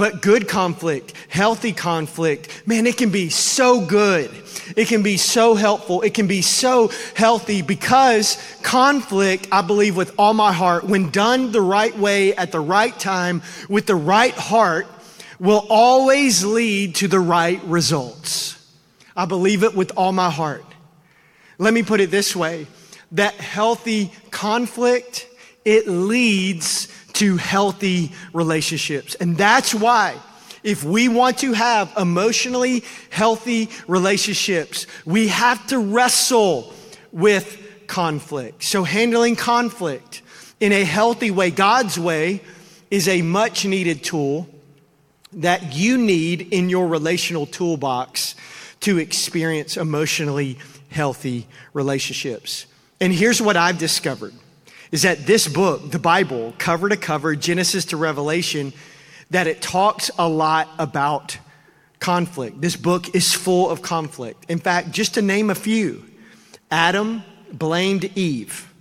But 0.00 0.22
good 0.22 0.48
conflict, 0.48 1.12
healthy 1.28 1.74
conflict, 1.74 2.66
man, 2.66 2.86
it 2.86 2.96
can 2.96 3.10
be 3.10 3.28
so 3.28 3.84
good. 3.84 4.30
It 4.74 4.88
can 4.88 5.02
be 5.02 5.18
so 5.18 5.54
helpful. 5.54 6.00
It 6.00 6.14
can 6.14 6.26
be 6.26 6.40
so 6.40 6.90
healthy 7.14 7.60
because 7.60 8.38
conflict, 8.62 9.48
I 9.52 9.60
believe 9.60 9.98
with 9.98 10.14
all 10.16 10.32
my 10.32 10.54
heart, 10.54 10.84
when 10.84 11.10
done 11.10 11.52
the 11.52 11.60
right 11.60 11.94
way 11.98 12.34
at 12.34 12.50
the 12.50 12.60
right 12.60 12.98
time 12.98 13.42
with 13.68 13.84
the 13.84 13.94
right 13.94 14.32
heart, 14.32 14.86
will 15.38 15.66
always 15.68 16.46
lead 16.46 16.94
to 16.94 17.06
the 17.06 17.20
right 17.20 17.62
results. 17.64 18.56
I 19.14 19.26
believe 19.26 19.62
it 19.64 19.74
with 19.74 19.92
all 19.98 20.12
my 20.12 20.30
heart. 20.30 20.64
Let 21.58 21.74
me 21.74 21.82
put 21.82 22.00
it 22.00 22.10
this 22.10 22.34
way 22.34 22.68
that 23.12 23.34
healthy 23.34 24.14
conflict, 24.30 25.28
it 25.66 25.86
leads 25.86 26.88
to 27.14 27.36
healthy 27.36 28.12
relationships. 28.32 29.14
And 29.16 29.36
that's 29.36 29.74
why 29.74 30.16
if 30.62 30.84
we 30.84 31.08
want 31.08 31.38
to 31.38 31.52
have 31.52 31.92
emotionally 31.96 32.84
healthy 33.10 33.70
relationships, 33.88 34.86
we 35.04 35.28
have 35.28 35.66
to 35.68 35.78
wrestle 35.78 36.72
with 37.12 37.58
conflict. 37.86 38.62
So 38.62 38.84
handling 38.84 39.36
conflict 39.36 40.22
in 40.60 40.72
a 40.72 40.84
healthy 40.84 41.30
way, 41.30 41.50
God's 41.50 41.98
way, 41.98 42.42
is 42.90 43.08
a 43.08 43.22
much 43.22 43.64
needed 43.64 44.04
tool 44.04 44.48
that 45.32 45.74
you 45.74 45.96
need 45.96 46.52
in 46.52 46.68
your 46.68 46.88
relational 46.88 47.46
toolbox 47.46 48.34
to 48.80 48.98
experience 48.98 49.76
emotionally 49.76 50.58
healthy 50.90 51.46
relationships. 51.72 52.66
And 53.00 53.12
here's 53.12 53.40
what 53.40 53.56
I've 53.56 53.78
discovered 53.78 54.34
is 54.92 55.02
that 55.02 55.26
this 55.26 55.46
book, 55.46 55.90
the 55.90 55.98
Bible, 55.98 56.54
cover 56.58 56.88
to 56.88 56.96
cover, 56.96 57.36
Genesis 57.36 57.84
to 57.86 57.96
Revelation, 57.96 58.72
that 59.30 59.46
it 59.46 59.62
talks 59.62 60.10
a 60.18 60.28
lot 60.28 60.68
about 60.78 61.38
conflict. 62.00 62.60
This 62.60 62.76
book 62.76 63.14
is 63.14 63.32
full 63.32 63.70
of 63.70 63.82
conflict. 63.82 64.46
In 64.48 64.58
fact, 64.58 64.90
just 64.90 65.14
to 65.14 65.22
name 65.22 65.50
a 65.50 65.54
few, 65.54 66.04
Adam 66.70 67.22
blamed 67.52 68.10
Eve. 68.16 68.72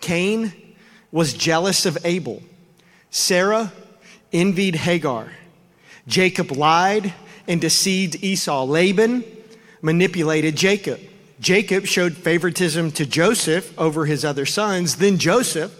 Cain 0.00 0.52
was 1.10 1.32
jealous 1.32 1.86
of 1.86 1.96
Abel. 2.04 2.42
Sarah 3.10 3.72
envied 4.32 4.74
Hagar. 4.74 5.32
Jacob 6.06 6.52
lied 6.52 7.12
and 7.46 7.60
deceived 7.60 8.22
Esau. 8.22 8.64
Laban 8.64 9.24
manipulated 9.80 10.56
Jacob. 10.56 11.00
Jacob 11.40 11.86
showed 11.86 12.16
favoritism 12.16 12.90
to 12.92 13.06
Joseph 13.06 13.76
over 13.78 14.06
his 14.06 14.24
other 14.24 14.46
sons. 14.46 14.96
Then 14.96 15.18
Joseph 15.18 15.72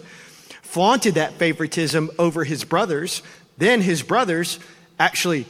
flaunted 0.61 1.15
that 1.15 1.33
favoritism 1.33 2.11
over 2.17 2.43
his 2.43 2.63
brothers. 2.63 3.21
Then 3.57 3.81
his 3.81 4.01
brothers 4.01 4.59
actually 4.99 5.45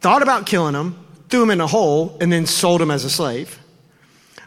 thought 0.00 0.22
about 0.22 0.46
killing 0.46 0.74
him, 0.74 0.98
threw 1.28 1.44
him 1.44 1.50
in 1.50 1.60
a 1.60 1.66
hole, 1.66 2.16
and 2.20 2.32
then 2.32 2.46
sold 2.46 2.82
him 2.82 2.90
as 2.90 3.04
a 3.04 3.10
slave. 3.10 3.58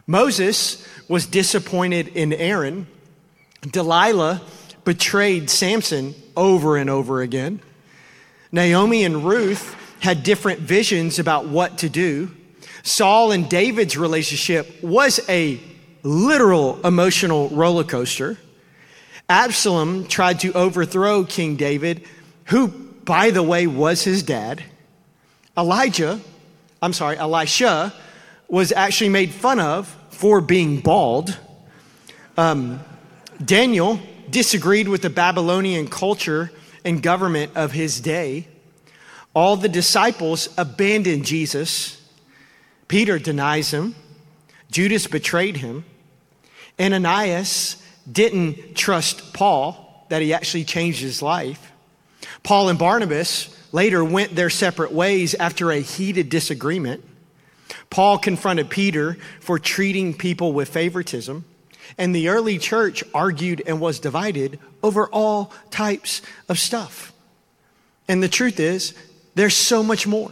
Moses 0.07 0.85
was 1.07 1.25
disappointed 1.25 2.09
in 2.09 2.33
Aaron. 2.33 2.87
Delilah 3.61 4.41
betrayed 4.83 5.49
Samson 5.49 6.13
over 6.35 6.77
and 6.77 6.89
over 6.89 7.21
again. 7.21 7.61
Naomi 8.51 9.03
and 9.03 9.25
Ruth 9.25 9.75
had 9.99 10.23
different 10.23 10.59
visions 10.59 11.19
about 11.19 11.47
what 11.47 11.79
to 11.79 11.89
do. 11.89 12.31
Saul 12.85 13.31
and 13.31 13.49
David's 13.49 13.97
relationship 13.97 14.83
was 14.83 15.19
a 15.27 15.59
literal 16.03 16.79
emotional 16.85 17.49
roller 17.49 17.83
coaster. 17.83 18.37
Absalom 19.27 20.05
tried 20.05 20.41
to 20.41 20.53
overthrow 20.53 21.23
King 21.23 21.55
David, 21.55 22.03
who, 22.45 22.67
by 22.67 23.31
the 23.31 23.41
way, 23.41 23.65
was 23.65 24.03
his 24.03 24.21
dad. 24.21 24.63
Elijah, 25.57 26.21
I'm 26.79 26.93
sorry, 26.93 27.17
Elisha, 27.17 27.91
was 28.47 28.71
actually 28.71 29.09
made 29.09 29.31
fun 29.31 29.59
of 29.59 29.87
for 30.11 30.39
being 30.39 30.79
bald. 30.79 31.35
Um, 32.37 32.81
Daniel 33.43 33.99
disagreed 34.29 34.87
with 34.87 35.01
the 35.01 35.09
Babylonian 35.09 35.87
culture 35.87 36.51
and 36.85 37.01
government 37.01 37.51
of 37.55 37.71
his 37.71 37.99
day. 37.99 38.47
All 39.33 39.57
the 39.57 39.69
disciples 39.69 40.49
abandoned 40.55 41.25
Jesus. 41.25 41.94
Peter 42.87 43.19
denies 43.19 43.71
him. 43.71 43.95
Judas 44.71 45.07
betrayed 45.07 45.57
him. 45.57 45.85
Ananias 46.79 47.81
didn't 48.11 48.75
trust 48.75 49.33
Paul, 49.33 50.05
that 50.09 50.21
he 50.21 50.33
actually 50.33 50.63
changed 50.63 51.01
his 51.01 51.21
life. 51.21 51.71
Paul 52.43 52.69
and 52.69 52.77
Barnabas 52.77 53.55
later 53.71 54.03
went 54.03 54.35
their 54.35 54.49
separate 54.49 54.91
ways 54.91 55.33
after 55.35 55.71
a 55.71 55.79
heated 55.79 56.29
disagreement. 56.29 57.03
Paul 57.89 58.17
confronted 58.17 58.69
Peter 58.69 59.17
for 59.39 59.57
treating 59.57 60.13
people 60.13 60.53
with 60.53 60.69
favoritism, 60.69 61.45
and 61.97 62.15
the 62.15 62.29
early 62.29 62.57
church 62.57 63.03
argued 63.13 63.63
and 63.65 63.79
was 63.79 63.99
divided 63.99 64.59
over 64.83 65.07
all 65.07 65.51
types 65.71 66.21
of 66.49 66.59
stuff. 66.59 67.13
And 68.07 68.21
the 68.21 68.29
truth 68.29 68.59
is, 68.59 68.93
there's 69.33 69.55
so 69.55 69.81
much 69.81 70.05
more. 70.05 70.31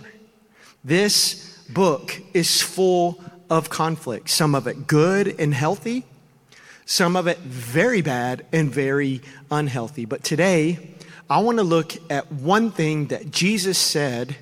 This 0.83 1.52
book 1.73 2.21
is 2.33 2.61
full 2.61 3.23
of 3.49 3.69
conflict, 3.69 4.29
some 4.29 4.55
of 4.55 4.67
it 4.67 4.87
good 4.87 5.39
and 5.39 5.53
healthy, 5.53 6.05
some 6.85 7.15
of 7.15 7.27
it 7.27 7.37
very 7.39 8.01
bad 8.01 8.45
and 8.51 8.71
very 8.71 9.21
unhealthy. 9.51 10.05
But 10.05 10.23
today, 10.23 10.95
I 11.29 11.39
want 11.39 11.57
to 11.57 11.63
look 11.63 11.93
at 12.11 12.31
one 12.31 12.71
thing 12.71 13.07
that 13.07 13.31
Jesus 13.31 13.77
said 13.77 14.35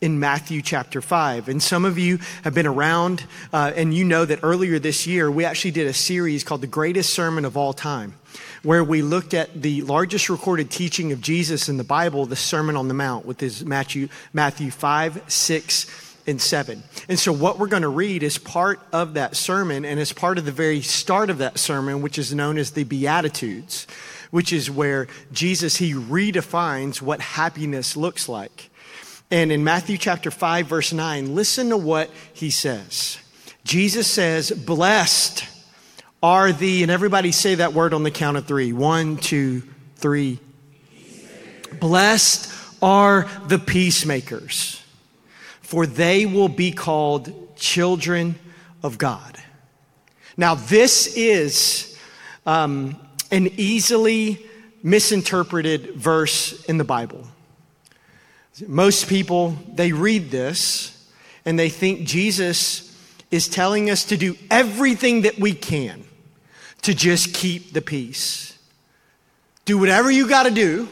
in 0.00 0.18
Matthew 0.18 0.62
chapter 0.62 1.00
5. 1.00 1.48
And 1.48 1.62
some 1.62 1.84
of 1.84 1.98
you 1.98 2.18
have 2.44 2.54
been 2.54 2.66
around, 2.66 3.24
uh, 3.52 3.72
and 3.74 3.92
you 3.92 4.04
know 4.04 4.24
that 4.24 4.40
earlier 4.42 4.78
this 4.78 5.06
year, 5.06 5.30
we 5.30 5.44
actually 5.44 5.72
did 5.72 5.86
a 5.86 5.92
series 5.92 6.44
called 6.44 6.62
The 6.62 6.66
Greatest 6.66 7.12
Sermon 7.12 7.44
of 7.44 7.56
All 7.56 7.72
Time, 7.72 8.14
where 8.62 8.82
we 8.82 9.02
looked 9.02 9.34
at 9.34 9.60
the 9.60 9.82
largest 9.82 10.30
recorded 10.30 10.70
teaching 10.70 11.12
of 11.12 11.20
Jesus 11.20 11.68
in 11.68 11.76
the 11.76 11.84
Bible, 11.84 12.24
the 12.26 12.36
Sermon 12.36 12.76
on 12.76 12.88
the 12.88 12.94
Mount, 12.94 13.26
with 13.26 13.40
his 13.40 13.64
Matthew, 13.64 14.08
Matthew 14.32 14.70
5, 14.70 15.24
6, 15.28 16.09
and 16.26 16.40
7. 16.40 16.82
And 17.08 17.18
so, 17.18 17.32
what 17.32 17.58
we're 17.58 17.66
going 17.66 17.82
to 17.82 17.88
read 17.88 18.22
is 18.22 18.38
part 18.38 18.80
of 18.92 19.14
that 19.14 19.36
sermon, 19.36 19.84
and 19.84 19.98
it's 19.98 20.12
part 20.12 20.38
of 20.38 20.44
the 20.44 20.52
very 20.52 20.80
start 20.80 21.30
of 21.30 21.38
that 21.38 21.58
sermon, 21.58 22.02
which 22.02 22.18
is 22.18 22.34
known 22.34 22.58
as 22.58 22.72
the 22.72 22.84
Beatitudes, 22.84 23.86
which 24.30 24.52
is 24.52 24.70
where 24.70 25.08
Jesus, 25.32 25.76
he 25.76 25.92
redefines 25.92 27.02
what 27.02 27.20
happiness 27.20 27.96
looks 27.96 28.28
like. 28.28 28.70
And 29.30 29.52
in 29.52 29.62
Matthew 29.62 29.96
chapter 29.96 30.30
5, 30.30 30.66
verse 30.66 30.92
9, 30.92 31.34
listen 31.34 31.68
to 31.68 31.76
what 31.76 32.10
he 32.32 32.50
says. 32.50 33.18
Jesus 33.64 34.08
says, 34.08 34.50
Blessed 34.50 35.44
are 36.22 36.52
the, 36.52 36.82
and 36.82 36.90
everybody 36.90 37.32
say 37.32 37.56
that 37.56 37.72
word 37.72 37.94
on 37.94 38.02
the 38.02 38.10
count 38.10 38.36
of 38.36 38.46
three. 38.46 38.72
One, 38.72 39.16
two, 39.16 39.62
three. 39.96 40.40
Blessed 41.78 42.52
are 42.82 43.28
the 43.46 43.58
peacemakers, 43.58 44.79
for 45.70 45.86
they 45.86 46.26
will 46.26 46.48
be 46.48 46.72
called 46.72 47.32
children 47.54 48.34
of 48.82 48.98
God. 48.98 49.40
Now, 50.36 50.56
this 50.56 51.06
is 51.16 51.96
um, 52.44 52.96
an 53.30 53.46
easily 53.56 54.44
misinterpreted 54.82 55.94
verse 55.94 56.64
in 56.64 56.76
the 56.76 56.82
Bible. 56.82 57.24
Most 58.66 59.06
people, 59.06 59.56
they 59.72 59.92
read 59.92 60.32
this 60.32 61.08
and 61.44 61.56
they 61.56 61.68
think 61.68 62.00
Jesus 62.00 62.92
is 63.30 63.46
telling 63.46 63.90
us 63.90 64.06
to 64.06 64.16
do 64.16 64.36
everything 64.50 65.22
that 65.22 65.38
we 65.38 65.52
can 65.52 66.02
to 66.82 66.94
just 66.94 67.32
keep 67.32 67.72
the 67.72 67.80
peace. 67.80 68.58
Do 69.66 69.78
whatever 69.78 70.10
you 70.10 70.28
got 70.28 70.46
to 70.46 70.50
do 70.50 70.88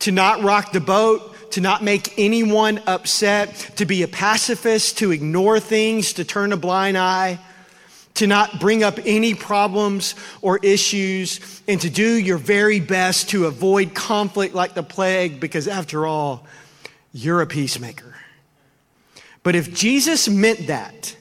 to 0.00 0.10
not 0.10 0.42
rock 0.42 0.72
the 0.72 0.80
boat, 0.80 1.29
to 1.50 1.60
not 1.60 1.82
make 1.82 2.14
anyone 2.18 2.80
upset, 2.86 3.54
to 3.76 3.84
be 3.84 4.02
a 4.02 4.08
pacifist, 4.08 4.98
to 4.98 5.10
ignore 5.10 5.60
things, 5.60 6.12
to 6.14 6.24
turn 6.24 6.52
a 6.52 6.56
blind 6.56 6.96
eye, 6.96 7.38
to 8.14 8.26
not 8.26 8.60
bring 8.60 8.82
up 8.82 8.98
any 9.04 9.34
problems 9.34 10.14
or 10.42 10.58
issues, 10.58 11.62
and 11.66 11.80
to 11.80 11.90
do 11.90 12.14
your 12.14 12.38
very 12.38 12.80
best 12.80 13.30
to 13.30 13.46
avoid 13.46 13.94
conflict 13.94 14.54
like 14.54 14.74
the 14.74 14.82
plague, 14.82 15.40
because 15.40 15.66
after 15.68 16.06
all, 16.06 16.46
you're 17.12 17.40
a 17.40 17.46
peacemaker. 17.46 18.14
But 19.42 19.54
if 19.54 19.72
Jesus 19.72 20.28
meant 20.28 20.66
that, 20.66 21.16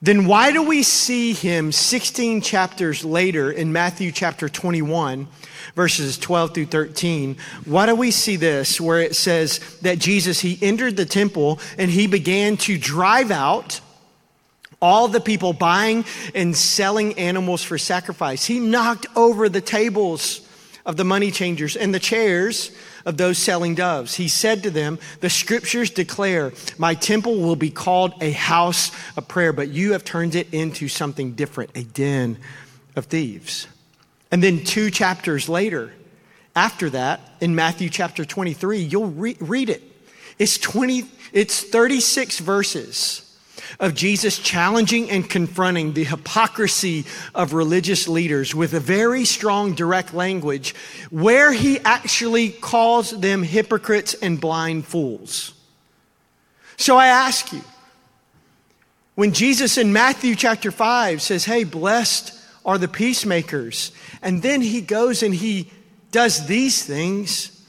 then 0.00 0.26
why 0.26 0.52
do 0.52 0.62
we 0.62 0.82
see 0.84 1.32
him 1.32 1.72
16 1.72 2.40
chapters 2.40 3.04
later 3.04 3.50
in 3.50 3.72
Matthew 3.72 4.12
chapter 4.12 4.48
21, 4.48 5.26
verses 5.74 6.16
12 6.18 6.54
through 6.54 6.66
13? 6.66 7.36
Why 7.64 7.86
do 7.86 7.96
we 7.96 8.12
see 8.12 8.36
this 8.36 8.80
where 8.80 9.00
it 9.00 9.16
says 9.16 9.58
that 9.82 9.98
Jesus, 9.98 10.38
he 10.40 10.56
entered 10.62 10.96
the 10.96 11.04
temple 11.04 11.58
and 11.78 11.90
he 11.90 12.06
began 12.06 12.56
to 12.58 12.78
drive 12.78 13.32
out 13.32 13.80
all 14.80 15.08
the 15.08 15.20
people 15.20 15.52
buying 15.52 16.04
and 16.32 16.56
selling 16.56 17.18
animals 17.18 17.64
for 17.64 17.76
sacrifice? 17.76 18.44
He 18.44 18.60
knocked 18.60 19.06
over 19.16 19.48
the 19.48 19.60
tables 19.60 20.47
of 20.88 20.96
the 20.96 21.04
money 21.04 21.30
changers 21.30 21.76
and 21.76 21.94
the 21.94 22.00
chairs 22.00 22.72
of 23.04 23.18
those 23.18 23.36
selling 23.36 23.74
doves. 23.74 24.14
He 24.14 24.26
said 24.26 24.62
to 24.62 24.70
them, 24.70 24.98
The 25.20 25.28
scriptures 25.28 25.90
declare, 25.90 26.52
My 26.78 26.94
temple 26.94 27.36
will 27.36 27.56
be 27.56 27.70
called 27.70 28.14
a 28.22 28.32
house 28.32 28.90
of 29.14 29.28
prayer, 29.28 29.52
but 29.52 29.68
you 29.68 29.92
have 29.92 30.02
turned 30.02 30.34
it 30.34 30.52
into 30.52 30.88
something 30.88 31.32
different, 31.32 31.70
a 31.74 31.84
den 31.84 32.38
of 32.96 33.04
thieves. 33.04 33.68
And 34.32 34.42
then 34.42 34.64
two 34.64 34.90
chapters 34.90 35.46
later, 35.46 35.92
after 36.56 36.88
that, 36.90 37.20
in 37.40 37.54
Matthew 37.54 37.90
chapter 37.90 38.24
23, 38.24 38.78
you'll 38.78 39.10
re- 39.10 39.36
read 39.40 39.68
it. 39.68 39.82
It's 40.38 40.56
20, 40.56 41.04
it's 41.34 41.62
36 41.62 42.38
verses 42.38 43.27
of 43.80 43.94
Jesus 43.94 44.38
challenging 44.38 45.10
and 45.10 45.28
confronting 45.28 45.92
the 45.92 46.04
hypocrisy 46.04 47.04
of 47.34 47.52
religious 47.52 48.08
leaders 48.08 48.54
with 48.54 48.74
a 48.74 48.80
very 48.80 49.24
strong, 49.24 49.74
direct 49.74 50.14
language 50.14 50.74
where 51.10 51.52
he 51.52 51.78
actually 51.80 52.50
calls 52.50 53.10
them 53.10 53.42
hypocrites 53.42 54.14
and 54.14 54.40
blind 54.40 54.86
fools. 54.86 55.54
So 56.76 56.96
I 56.96 57.06
ask 57.08 57.52
you, 57.52 57.62
when 59.14 59.32
Jesus 59.32 59.78
in 59.78 59.92
Matthew 59.92 60.36
chapter 60.36 60.70
5 60.70 61.20
says, 61.20 61.44
Hey, 61.44 61.64
blessed 61.64 62.34
are 62.64 62.78
the 62.78 62.86
peacemakers, 62.86 63.90
and 64.22 64.42
then 64.42 64.60
he 64.60 64.80
goes 64.80 65.22
and 65.22 65.34
he 65.34 65.70
does 66.10 66.46
these 66.46 66.84
things, 66.84 67.66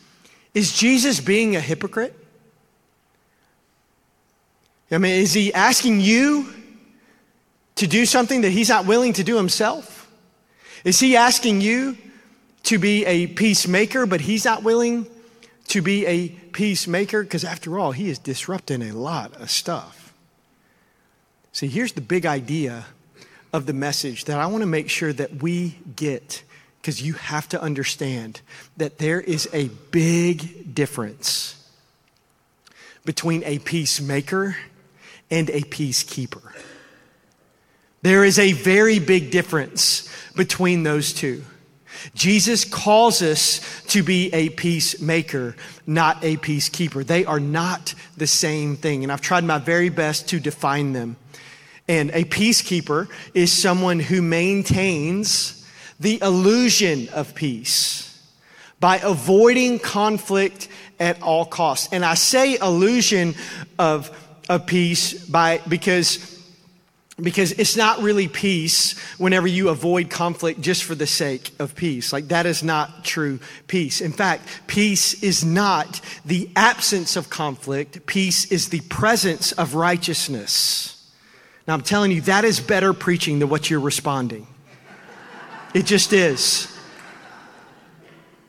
is 0.54 0.78
Jesus 0.78 1.20
being 1.20 1.56
a 1.56 1.60
hypocrite? 1.62 2.16
I 4.92 4.98
mean, 4.98 5.22
is 5.22 5.34
he 5.34 5.54
asking 5.54 6.02
you 6.02 6.52
to 7.76 7.88
do 7.88 8.06
something 8.06 8.42
that 8.42 8.50
he's 8.50 8.70
not 8.70 8.86
willing 8.86 9.14
to 9.14 9.24
do 9.24 9.38
himself? 9.38 10.12
Is 10.84 11.00
he 11.00 11.16
asking 11.16 11.62
you 11.62 11.98
to 12.64 12.80
be 12.80 13.06
a 13.06 13.28
peacemaker, 13.28 14.06
but 14.06 14.22
he's 14.22 14.46
not 14.46 14.64
willing 14.64 15.06
to 15.68 15.82
be 15.82 16.06
a 16.06 16.30
peacemaker? 16.30 17.24
Because 17.24 17.44
after 17.44 17.78
all, 17.78 17.92
he 17.92 18.10
is 18.10 18.18
disrupting 18.18 18.82
a 18.82 18.94
lot 18.94 19.34
of 19.40 19.52
stuff. 19.52 20.14
See, 21.52 21.68
here's 21.68 21.94
the 21.94 22.02
big 22.02 22.26
idea 22.26 22.86
of 23.54 23.66
the 23.66 23.74
message 23.74 24.26
that 24.26 24.40
I 24.40 24.46
want 24.48 24.62
to 24.62 24.68
make 24.68 24.90
sure 24.90 25.14
that 25.14 25.42
we 25.42 25.78
get, 25.96 26.44
because 26.82 27.02
you 27.02 27.14
have 27.14 27.48
to 27.50 27.62
understand 27.62 28.42
that 28.78 28.98
there 28.98 29.22
is 29.22 29.48
a 29.54 29.70
big 29.92 30.74
difference 30.74 31.56
between 33.06 33.44
a 33.44 33.60
peacemaker 33.60 34.58
and 35.32 35.50
a 35.50 35.62
peacekeeper. 35.62 36.42
There 38.02 38.24
is 38.24 38.40
a 38.40 38.54
very 38.54 39.00
big 39.00 39.32
difference 39.32 40.10
between 40.36 40.84
those 40.84 41.14
two. 41.14 41.44
Jesus 42.16 42.64
calls 42.64 43.22
us 43.22 43.84
to 43.88 44.04
be 44.04 44.34
a 44.34 44.50
peacemaker, 44.50 45.56
not 45.86 46.24
a 46.24 46.38
peacekeeper. 46.38 47.06
They 47.06 47.26
are 47.26 47.42
not 47.42 47.94
the 48.16 48.28
same 48.28 48.78
thing, 48.78 49.04
and 49.04 49.12
I've 49.12 49.22
tried 49.22 49.44
my 49.44 49.58
very 49.58 49.90
best 49.90 50.30
to 50.30 50.40
define 50.40 50.94
them. 50.94 51.18
And 51.90 52.12
a 52.12 52.24
peacekeeper 52.24 53.10
is 53.34 53.52
someone 53.52 54.00
who 54.00 54.22
maintains 54.22 55.66
the 56.00 56.22
illusion 56.22 57.10
of 57.10 57.36
peace 57.36 58.06
by 58.80 59.00
avoiding 59.00 59.80
conflict 59.80 60.70
at 61.00 61.22
all 61.22 61.46
costs. 61.46 61.90
And 61.92 62.06
I 62.06 62.14
say 62.14 62.58
illusion 62.58 63.36
of 63.78 64.16
of 64.50 64.66
peace 64.66 65.14
by 65.14 65.62
because 65.70 66.38
because 67.22 67.52
it's 67.54 67.76
not 67.76 68.02
really 68.02 68.28
peace 68.28 68.98
whenever 69.18 69.46
you 69.46 69.70
avoid 69.70 70.10
conflict 70.10 70.62
just 70.62 70.86
for 70.86 70.96
the 70.96 71.06
sake 71.06 71.52
of 71.60 71.76
peace. 71.76 72.14
Like 72.14 72.30
that 72.30 72.46
is 72.46 72.64
not 72.64 73.04
true 73.04 73.40
peace. 73.68 74.02
In 74.02 74.12
fact, 74.12 74.48
peace 74.68 75.22
is 75.22 75.44
not 75.44 76.00
the 76.26 76.50
absence 76.56 77.16
of 77.16 77.30
conflict. 77.30 78.06
Peace 78.06 78.52
is 78.52 78.70
the 78.70 78.80
presence 78.82 79.52
of 79.52 79.76
righteousness. 79.76 80.96
Now 81.68 81.74
I'm 81.74 81.82
telling 81.82 82.12
you, 82.12 82.22
that 82.22 82.46
is 82.46 82.60
better 82.60 82.94
preaching 82.94 83.40
than 83.40 83.50
what 83.50 83.70
you're 83.70 83.80
responding. 83.80 84.48
It 85.74 85.86
just 85.86 86.14
is. 86.14 86.74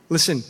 Listen, 0.09 0.43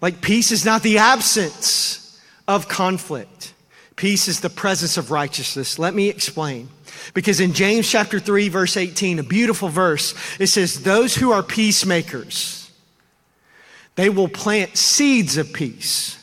like 0.00 0.20
peace 0.20 0.52
is 0.52 0.64
not 0.64 0.82
the 0.82 0.98
absence 0.98 2.20
of 2.48 2.68
conflict. 2.68 3.52
Peace 3.98 4.28
is 4.28 4.38
the 4.38 4.48
presence 4.48 4.96
of 4.96 5.10
righteousness. 5.10 5.76
Let 5.76 5.92
me 5.92 6.08
explain. 6.08 6.68
Because 7.14 7.40
in 7.40 7.52
James 7.52 7.90
chapter 7.90 8.20
3, 8.20 8.48
verse 8.48 8.76
18, 8.76 9.18
a 9.18 9.24
beautiful 9.24 9.68
verse, 9.68 10.14
it 10.38 10.46
says, 10.46 10.84
Those 10.84 11.16
who 11.16 11.32
are 11.32 11.42
peacemakers, 11.42 12.70
they 13.96 14.08
will 14.08 14.28
plant 14.28 14.76
seeds 14.76 15.36
of 15.36 15.52
peace. 15.52 16.14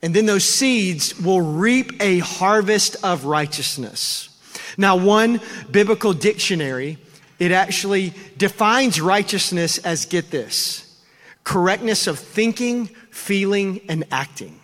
And 0.00 0.14
then 0.14 0.24
those 0.24 0.44
seeds 0.44 1.20
will 1.20 1.42
reap 1.42 1.92
a 2.00 2.20
harvest 2.20 2.96
of 3.04 3.26
righteousness. 3.26 4.30
Now, 4.78 4.96
one 4.96 5.42
biblical 5.70 6.14
dictionary, 6.14 6.96
it 7.38 7.52
actually 7.52 8.14
defines 8.38 8.98
righteousness 8.98 9.76
as 9.76 10.06
get 10.06 10.30
this 10.30 10.86
correctness 11.44 12.06
of 12.06 12.18
thinking, 12.18 12.86
feeling, 13.10 13.82
and 13.90 14.04
acting. 14.10 14.57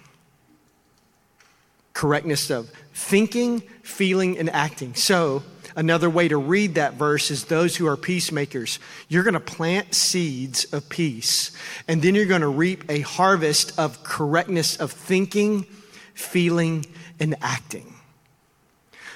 Correctness 1.95 2.51
of 2.51 2.71
thinking, 2.93 3.61
feeling, 3.83 4.39
and 4.39 4.51
acting. 4.51 4.95
So, 4.95 5.43
another 5.77 6.11
way 6.11 6.29
to 6.29 6.37
read 6.37 6.75
that 6.75 6.95
verse 6.95 7.31
is 7.31 7.45
those 7.45 7.77
who 7.77 7.87
are 7.87 7.97
peacemakers. 7.97 8.79
You're 9.09 9.23
going 9.23 9.35
to 9.35 9.41
plant 9.41 9.95
seeds 9.95 10.65
of 10.73 10.89
peace, 10.89 11.51
and 11.89 12.03
then 12.03 12.15
you're 12.15 12.27
going 12.27 12.43
to 12.43 12.49
reap 12.49 12.85
a 12.89 13.01
harvest 13.01 13.79
of 13.79 14.05
correctness 14.05 14.77
of 14.77 14.93
thinking, 14.93 15.65
feeling, 16.15 16.85
and 17.19 17.37
acting. 17.41 17.95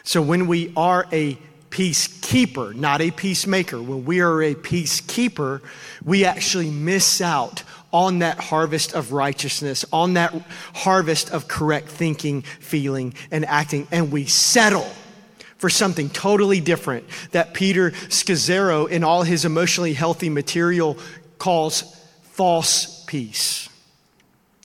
So, 0.05 0.23
when 0.23 0.47
we 0.47 0.73
are 0.77 1.07
a 1.13 1.39
peacekeeper, 1.71 2.75
not 2.75 3.01
a 3.01 3.11
peacemaker, 3.11 3.81
when 3.81 4.05
we 4.05 4.21
are 4.21 4.43
a 4.43 4.55
peacekeeper, 4.55 5.61
we 6.05 6.25
actually 6.25 6.71
miss 6.71 7.21
out 7.21 7.63
on 7.93 8.21
that 8.21 8.39
harvest 8.39 8.95
of 8.95 9.13
righteousness, 9.13 9.85
on 9.93 10.15
that 10.15 10.35
harvest 10.75 11.31
of 11.31 11.49
correct 11.49 11.89
thinking, 11.89 12.43
feeling, 12.43 13.15
and 13.31 13.45
acting, 13.47 13.89
and 13.91 14.13
we 14.13 14.27
settle 14.27 14.89
for 15.57 15.69
something 15.69 16.09
totally 16.11 16.61
different 16.61 17.05
that 17.33 17.55
Peter 17.55 17.91
Scazzero, 17.91 18.89
in 18.89 19.03
all 19.05 19.23
his 19.23 19.45
emotionally 19.45 19.93
healthy 19.93 20.29
material, 20.29 20.97
calls 21.39 21.83
false 22.23 23.05
peace. 23.07 23.69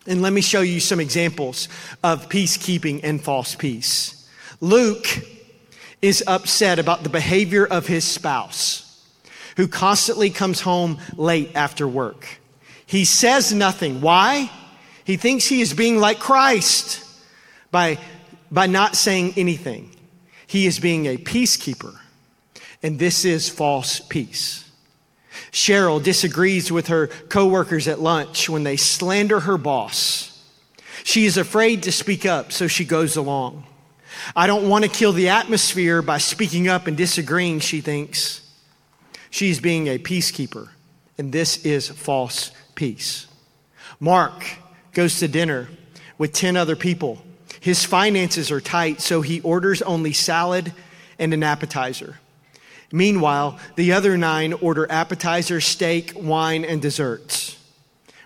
And 0.05 0.21
let 0.21 0.33
me 0.33 0.41
show 0.41 0.61
you 0.61 0.79
some 0.79 0.99
examples 0.99 1.69
of 2.03 2.29
peacekeeping 2.29 3.01
and 3.03 3.23
false 3.23 3.55
peace. 3.55 4.29
Luke 4.59 5.07
is 6.01 6.23
upset 6.27 6.77
about 6.77 7.03
the 7.03 7.09
behavior 7.09 7.65
of 7.65 7.87
his 7.87 8.03
spouse, 8.03 9.07
who 9.55 9.67
constantly 9.67 10.29
comes 10.29 10.61
home 10.61 10.99
late 11.15 11.51
after 11.55 11.87
work. 11.87 12.27
He 12.93 13.05
says 13.05 13.51
nothing. 13.51 14.01
Why? 14.01 14.51
He 15.03 15.17
thinks 15.17 15.45
he 15.45 15.61
is 15.61 15.73
being 15.73 15.97
like 15.97 16.19
Christ 16.19 17.03
by, 17.71 17.97
by 18.51 18.67
not 18.67 18.95
saying 18.95 19.33
anything. 19.35 19.89
He 20.45 20.67
is 20.67 20.77
being 20.77 21.07
a 21.07 21.17
peacekeeper, 21.17 21.97
and 22.83 22.99
this 22.99 23.25
is 23.25 23.49
false 23.49 23.99
peace. 23.99 24.69
Cheryl 25.51 26.03
disagrees 26.03 26.71
with 26.71 26.89
her 26.89 27.07
coworkers 27.07 27.87
at 27.87 27.99
lunch 27.99 28.47
when 28.47 28.61
they 28.61 28.77
slander 28.77 29.39
her 29.39 29.57
boss. 29.57 30.39
She 31.03 31.25
is 31.25 31.35
afraid 31.35 31.81
to 31.83 31.91
speak 31.91 32.27
up, 32.27 32.51
so 32.51 32.67
she 32.67 32.85
goes 32.85 33.15
along. 33.15 33.65
I 34.35 34.45
don't 34.45 34.69
want 34.69 34.85
to 34.85 34.89
kill 34.91 35.13
the 35.13 35.29
atmosphere 35.29 36.03
by 36.03 36.19
speaking 36.19 36.67
up 36.67 36.85
and 36.85 36.95
disagreeing, 36.95 37.59
she 37.59 37.81
thinks. 37.81 38.47
She's 39.31 39.59
being 39.59 39.87
a 39.87 39.97
peacekeeper, 39.97 40.69
and 41.17 41.31
this 41.31 41.65
is 41.65 41.89
false 41.89 42.51
peace. 42.75 43.27
Mark 43.99 44.45
goes 44.93 45.19
to 45.19 45.27
dinner 45.27 45.69
with 46.17 46.33
10 46.33 46.57
other 46.57 46.75
people. 46.75 47.21
His 47.59 47.85
finances 47.85 48.51
are 48.51 48.61
tight, 48.61 49.01
so 49.01 49.21
he 49.21 49.39
orders 49.41 49.81
only 49.81 50.13
salad 50.13 50.73
and 51.17 51.33
an 51.33 51.43
appetizer. 51.43 52.19
Meanwhile, 52.91 53.57
the 53.75 53.93
other 53.93 54.17
nine 54.17 54.53
order 54.53 54.85
appetizer, 54.91 55.59
steak, 55.61 56.13
wine, 56.15 56.63
and 56.63 56.81
desserts. 56.81 57.57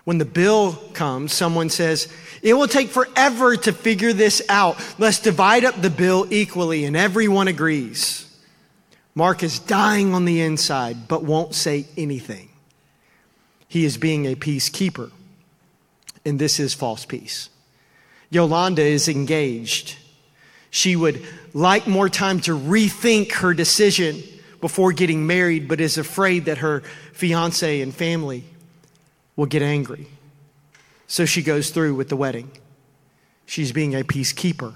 When 0.04 0.18
the 0.18 0.24
bill 0.24 0.72
comes, 0.94 1.32
someone 1.32 1.70
says, 1.70 2.08
It 2.42 2.54
will 2.54 2.68
take 2.68 2.88
forever 2.88 3.56
to 3.56 3.72
figure 3.72 4.12
this 4.12 4.42
out. 4.48 4.76
Let's 4.98 5.20
divide 5.20 5.64
up 5.64 5.80
the 5.80 5.90
bill 5.90 6.26
equally, 6.30 6.84
and 6.84 6.96
everyone 6.96 7.48
agrees. 7.48 8.24
Mark 9.14 9.42
is 9.42 9.58
dying 9.58 10.14
on 10.14 10.24
the 10.24 10.40
inside, 10.40 11.08
but 11.08 11.24
won't 11.24 11.54
say 11.54 11.86
anything. 11.96 12.47
He 13.68 13.84
is 13.84 13.98
being 13.98 14.26
a 14.26 14.34
peacekeeper. 14.34 15.12
And 16.24 16.38
this 16.38 16.58
is 16.58 16.74
false 16.74 17.04
peace. 17.04 17.50
Yolanda 18.30 18.82
is 18.82 19.08
engaged. 19.08 19.96
She 20.70 20.96
would 20.96 21.24
like 21.54 21.86
more 21.86 22.08
time 22.08 22.40
to 22.40 22.58
rethink 22.58 23.32
her 23.34 23.54
decision 23.54 24.22
before 24.60 24.92
getting 24.92 25.26
married, 25.26 25.68
but 25.68 25.80
is 25.80 25.96
afraid 25.98 26.46
that 26.46 26.58
her 26.58 26.80
fiance 27.12 27.80
and 27.80 27.94
family 27.94 28.44
will 29.36 29.46
get 29.46 29.62
angry. 29.62 30.08
So 31.06 31.24
she 31.24 31.42
goes 31.42 31.70
through 31.70 31.94
with 31.94 32.08
the 32.08 32.16
wedding. 32.16 32.50
She's 33.46 33.72
being 33.72 33.94
a 33.94 34.02
peacekeeper, 34.02 34.74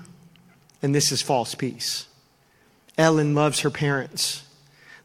and 0.81 0.95
this 0.95 1.13
is 1.13 1.21
false 1.21 1.55
peace. 1.55 2.07
Ellen 2.97 3.35
loves 3.35 3.61
her 3.61 3.71
parents. 3.71 4.45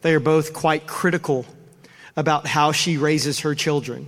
They 0.01 0.13
are 0.13 0.21
both 0.21 0.53
quite 0.53 0.87
critical 0.87 1.45
about 2.17 2.47
how 2.47 2.71
she 2.71 2.97
raises 2.97 3.41
her 3.41 3.55
children. 3.55 4.07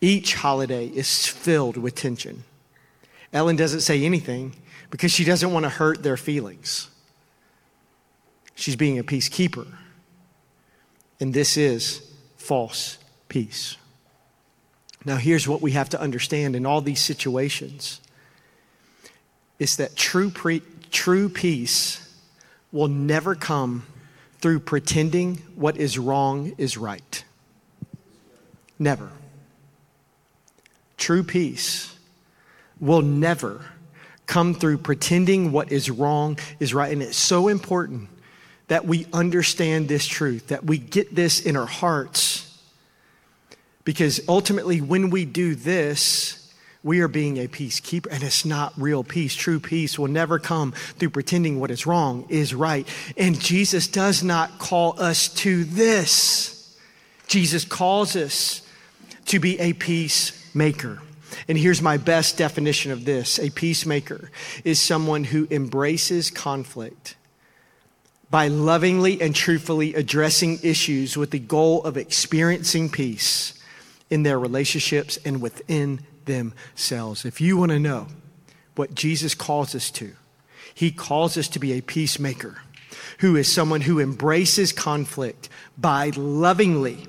Each 0.00 0.34
holiday 0.34 0.86
is 0.86 1.26
filled 1.26 1.76
with 1.76 1.94
tension. 1.94 2.44
Ellen 3.32 3.56
doesn't 3.56 3.80
say 3.80 4.02
anything 4.04 4.56
because 4.90 5.12
she 5.12 5.24
doesn't 5.24 5.52
want 5.52 5.64
to 5.64 5.70
hurt 5.70 6.02
their 6.02 6.16
feelings. 6.16 6.88
She's 8.54 8.74
being 8.74 8.98
a 8.98 9.04
peacekeeper. 9.04 9.66
And 11.20 11.34
this 11.34 11.58
is 11.58 12.10
false 12.38 12.96
peace. 13.28 13.76
Now, 15.04 15.16
here's 15.16 15.46
what 15.46 15.60
we 15.60 15.72
have 15.72 15.90
to 15.90 16.00
understand 16.00 16.56
in 16.56 16.66
all 16.66 16.80
these 16.80 17.00
situations 17.00 18.00
is 19.58 19.76
that 19.76 19.94
true, 19.94 20.30
pre- 20.30 20.62
true 20.90 21.28
peace 21.28 22.14
will 22.72 22.88
never 22.88 23.34
come 23.34 23.86
through 24.40 24.60
pretending 24.60 25.36
what 25.54 25.76
is 25.76 25.98
wrong 25.98 26.54
is 26.58 26.76
right. 26.76 27.24
Never. 28.78 29.10
True 30.96 31.22
peace 31.22 31.94
will 32.80 33.02
never 33.02 33.64
come 34.26 34.54
through 34.54 34.78
pretending 34.78 35.52
what 35.52 35.72
is 35.72 35.90
wrong 35.90 36.38
is 36.60 36.72
right. 36.72 36.92
And 36.92 37.02
it's 37.02 37.16
so 37.16 37.48
important 37.48 38.08
that 38.68 38.86
we 38.86 39.06
understand 39.12 39.88
this 39.88 40.06
truth, 40.06 40.46
that 40.48 40.64
we 40.64 40.78
get 40.78 41.14
this 41.14 41.40
in 41.40 41.56
our 41.56 41.66
hearts. 41.66 42.46
Because 43.84 44.20
ultimately, 44.28 44.80
when 44.80 45.10
we 45.10 45.24
do 45.24 45.56
this, 45.56 46.39
we 46.82 47.00
are 47.00 47.08
being 47.08 47.38
a 47.38 47.46
peacekeeper, 47.46 48.06
and 48.10 48.22
it's 48.22 48.44
not 48.44 48.72
real 48.76 49.04
peace. 49.04 49.34
True 49.34 49.60
peace 49.60 49.98
will 49.98 50.08
never 50.08 50.38
come 50.38 50.72
through 50.72 51.10
pretending 51.10 51.60
what 51.60 51.70
is 51.70 51.86
wrong 51.86 52.26
is 52.30 52.54
right. 52.54 52.88
And 53.16 53.38
Jesus 53.38 53.86
does 53.86 54.22
not 54.22 54.58
call 54.58 55.00
us 55.00 55.28
to 55.34 55.64
this. 55.64 56.76
Jesus 57.26 57.64
calls 57.64 58.16
us 58.16 58.62
to 59.26 59.38
be 59.38 59.60
a 59.60 59.74
peacemaker. 59.74 61.02
And 61.48 61.58
here's 61.58 61.82
my 61.82 61.96
best 61.96 62.38
definition 62.38 62.92
of 62.92 63.04
this 63.04 63.38
a 63.38 63.50
peacemaker 63.50 64.30
is 64.64 64.80
someone 64.80 65.24
who 65.24 65.46
embraces 65.50 66.30
conflict 66.30 67.16
by 68.30 68.48
lovingly 68.48 69.20
and 69.20 69.34
truthfully 69.34 69.94
addressing 69.94 70.60
issues 70.62 71.16
with 71.16 71.30
the 71.30 71.38
goal 71.38 71.82
of 71.84 71.96
experiencing 71.96 72.88
peace 72.88 73.54
in 74.08 74.22
their 74.22 74.38
relationships 74.38 75.18
and 75.24 75.42
within 75.42 76.00
themselves. 76.30 77.24
If 77.24 77.40
you 77.40 77.56
want 77.56 77.72
to 77.72 77.78
know 77.78 78.06
what 78.76 78.94
Jesus 78.94 79.34
calls 79.34 79.74
us 79.74 79.90
to, 79.92 80.12
he 80.74 80.90
calls 80.90 81.36
us 81.36 81.48
to 81.48 81.58
be 81.58 81.72
a 81.72 81.82
peacemaker 81.82 82.62
who 83.18 83.36
is 83.36 83.52
someone 83.52 83.82
who 83.82 84.00
embraces 84.00 84.72
conflict 84.72 85.48
by 85.76 86.10
lovingly 86.16 87.06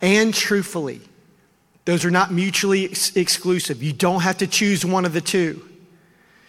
and 0.00 0.32
truthfully. 0.32 1.00
Those 1.84 2.04
are 2.04 2.10
not 2.10 2.32
mutually 2.32 2.84
ex- 2.84 3.16
exclusive. 3.16 3.82
You 3.82 3.92
don't 3.92 4.20
have 4.20 4.38
to 4.38 4.46
choose 4.46 4.84
one 4.84 5.04
of 5.04 5.12
the 5.12 5.20
two. 5.20 5.68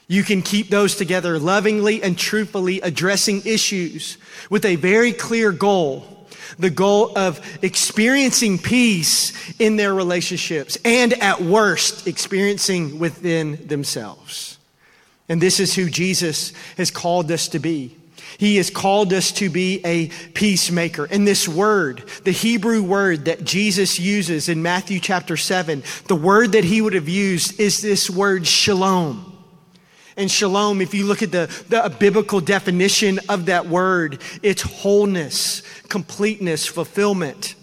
You 0.07 0.23
can 0.23 0.41
keep 0.41 0.69
those 0.69 0.95
together 0.95 1.39
lovingly 1.39 2.03
and 2.03 2.17
truthfully 2.17 2.81
addressing 2.81 3.41
issues 3.45 4.17
with 4.49 4.65
a 4.65 4.75
very 4.75 5.13
clear 5.13 5.51
goal 5.51 6.12
the 6.57 6.69
goal 6.69 7.17
of 7.17 7.41
experiencing 7.63 8.57
peace 8.57 9.33
in 9.59 9.75
their 9.75 9.93
relationships 9.93 10.77
and 10.85 11.13
at 11.13 11.41
worst, 11.41 12.07
experiencing 12.07 12.99
within 12.99 13.67
themselves. 13.67 14.57
And 15.29 15.41
this 15.41 15.59
is 15.59 15.73
who 15.73 15.89
Jesus 15.89 16.53
has 16.77 16.91
called 16.91 17.31
us 17.31 17.47
to 17.49 17.59
be. 17.59 17.95
He 18.37 18.57
has 18.57 18.69
called 18.69 19.13
us 19.13 19.31
to 19.33 19.49
be 19.49 19.79
a 19.85 20.07
peacemaker. 20.33 21.05
And 21.05 21.27
this 21.27 21.47
word, 21.47 22.03
the 22.23 22.31
Hebrew 22.31 22.81
word 22.81 23.25
that 23.25 23.43
Jesus 23.43 23.99
uses 23.99 24.49
in 24.49 24.61
Matthew 24.61 24.99
chapter 24.99 25.37
7, 25.37 25.83
the 26.07 26.15
word 26.15 26.53
that 26.53 26.63
he 26.63 26.81
would 26.81 26.93
have 26.93 27.09
used 27.09 27.59
is 27.59 27.81
this 27.81 28.09
word 28.09 28.47
shalom. 28.47 29.32
And 30.15 30.29
shalom, 30.29 30.81
if 30.81 30.93
you 30.93 31.05
look 31.05 31.23
at 31.23 31.31
the, 31.31 31.47
the 31.69 31.95
biblical 31.99 32.39
definition 32.39 33.19
of 33.29 33.47
that 33.47 33.67
word, 33.67 34.21
it's 34.41 34.61
wholeness, 34.61 35.61
completeness, 35.89 36.67
fulfillment, 36.67 37.55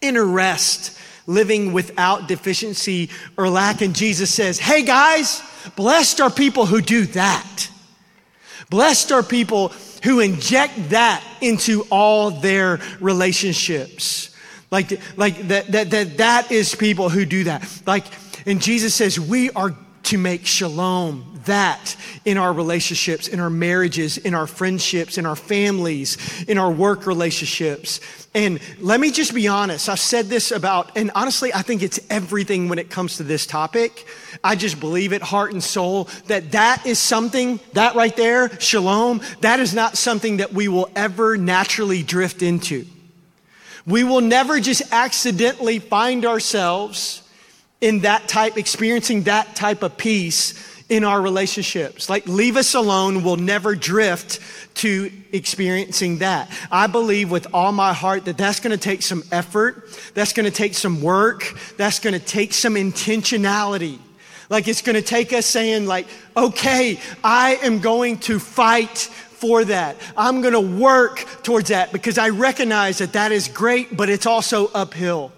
inner 0.00 0.24
rest, 0.24 0.98
living 1.26 1.72
without 1.72 2.28
deficiency 2.28 3.10
or 3.36 3.48
lack. 3.48 3.80
And 3.80 3.94
Jesus 3.94 4.32
says, 4.32 4.58
Hey 4.58 4.82
guys, 4.82 5.42
blessed 5.76 6.20
are 6.20 6.30
people 6.30 6.66
who 6.66 6.80
do 6.80 7.04
that. 7.06 7.70
Blessed 8.70 9.12
are 9.12 9.22
people 9.22 9.68
who 10.02 10.20
inject 10.20 10.90
that 10.90 11.24
into 11.40 11.86
all 11.90 12.30
their 12.30 12.80
relationships. 13.00 14.34
Like, 14.70 15.00
like 15.16 15.48
that, 15.48 15.68
that, 15.68 15.90
that, 15.90 16.16
that 16.18 16.52
is 16.52 16.74
people 16.74 17.08
who 17.08 17.24
do 17.24 17.44
that. 17.44 17.82
Like, 17.86 18.04
and 18.46 18.60
Jesus 18.60 18.94
says, 18.94 19.18
we 19.18 19.50
are 19.52 19.74
to 20.04 20.18
make 20.18 20.44
shalom, 20.46 21.33
that 21.46 21.96
in 22.24 22.38
our 22.38 22.52
relationships, 22.52 23.28
in 23.28 23.40
our 23.40 23.50
marriages, 23.50 24.18
in 24.18 24.34
our 24.34 24.46
friendships, 24.46 25.18
in 25.18 25.26
our 25.26 25.36
families, 25.36 26.44
in 26.44 26.58
our 26.58 26.70
work 26.70 27.06
relationships. 27.06 28.00
And 28.34 28.58
let 28.80 28.98
me 28.98 29.10
just 29.12 29.32
be 29.34 29.46
honest. 29.46 29.88
I've 29.88 30.00
said 30.00 30.26
this 30.26 30.50
about, 30.50 30.96
and 30.96 31.10
honestly, 31.14 31.54
I 31.54 31.62
think 31.62 31.82
it's 31.82 32.00
everything 32.10 32.68
when 32.68 32.78
it 32.78 32.90
comes 32.90 33.18
to 33.18 33.22
this 33.22 33.46
topic. 33.46 34.06
I 34.42 34.56
just 34.56 34.80
believe 34.80 35.12
it, 35.12 35.22
heart 35.22 35.52
and 35.52 35.62
soul, 35.62 36.08
that 36.26 36.52
that 36.52 36.84
is 36.84 36.98
something, 36.98 37.60
that 37.74 37.94
right 37.94 38.16
there, 38.16 38.58
shalom, 38.60 39.20
that 39.40 39.60
is 39.60 39.74
not 39.74 39.96
something 39.96 40.38
that 40.38 40.52
we 40.52 40.68
will 40.68 40.90
ever 40.96 41.36
naturally 41.36 42.02
drift 42.02 42.42
into. 42.42 42.86
We 43.86 44.02
will 44.02 44.22
never 44.22 44.60
just 44.60 44.82
accidentally 44.92 45.78
find 45.78 46.24
ourselves 46.24 47.22
in 47.80 48.00
that 48.00 48.28
type, 48.28 48.56
experiencing 48.56 49.24
that 49.24 49.54
type 49.54 49.82
of 49.82 49.96
peace 49.98 50.54
in 50.88 51.02
our 51.04 51.20
relationships. 51.20 52.10
Like, 52.10 52.26
leave 52.26 52.56
us 52.56 52.74
alone, 52.74 53.24
we'll 53.24 53.36
never 53.36 53.74
drift 53.74 54.40
to 54.76 55.10
experiencing 55.32 56.18
that. 56.18 56.50
I 56.70 56.86
believe 56.86 57.30
with 57.30 57.46
all 57.54 57.72
my 57.72 57.92
heart 57.92 58.26
that 58.26 58.36
that's 58.36 58.60
gonna 58.60 58.76
take 58.76 59.02
some 59.02 59.22
effort, 59.32 59.88
that's 60.14 60.32
gonna 60.32 60.50
take 60.50 60.74
some 60.74 61.00
work, 61.00 61.56
that's 61.76 62.00
gonna 62.00 62.18
take 62.18 62.52
some 62.52 62.74
intentionality. 62.74 63.98
Like, 64.50 64.68
it's 64.68 64.82
gonna 64.82 65.00
take 65.00 65.32
us 65.32 65.46
saying, 65.46 65.86
like, 65.86 66.06
okay, 66.36 67.00
I 67.22 67.56
am 67.62 67.78
going 67.78 68.18
to 68.20 68.38
fight 68.38 68.98
for 68.98 69.64
that. 69.64 69.96
I'm 70.16 70.42
gonna 70.42 70.60
work 70.60 71.24
towards 71.42 71.70
that 71.70 71.92
because 71.92 72.18
I 72.18 72.28
recognize 72.28 72.98
that 72.98 73.14
that 73.14 73.32
is 73.32 73.48
great, 73.48 73.96
but 73.96 74.10
it's 74.10 74.26
also 74.26 74.66
uphill 74.74 75.32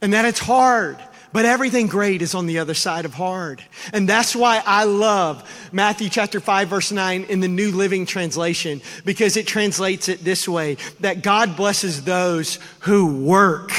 and 0.00 0.12
that 0.12 0.24
it's 0.24 0.40
hard. 0.40 0.96
But 1.32 1.44
everything 1.44 1.88
great 1.88 2.22
is 2.22 2.34
on 2.34 2.46
the 2.46 2.58
other 2.58 2.74
side 2.74 3.04
of 3.04 3.14
hard. 3.14 3.62
And 3.92 4.08
that's 4.08 4.34
why 4.34 4.62
I 4.64 4.84
love 4.84 5.68
Matthew 5.72 6.08
chapter 6.08 6.40
5 6.40 6.68
verse 6.68 6.90
9 6.90 7.24
in 7.24 7.40
the 7.40 7.48
New 7.48 7.70
Living 7.70 8.06
Translation 8.06 8.80
because 9.04 9.36
it 9.36 9.46
translates 9.46 10.08
it 10.08 10.24
this 10.24 10.48
way 10.48 10.78
that 11.00 11.22
God 11.22 11.56
blesses 11.56 12.04
those 12.04 12.58
who 12.80 13.24
work 13.24 13.70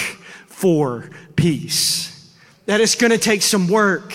for 0.47 1.09
peace. 1.35 2.35
That 2.67 2.81
it's 2.81 2.95
going 2.95 3.11
to 3.11 3.17
take 3.17 3.41
some 3.41 3.67
work. 3.67 4.13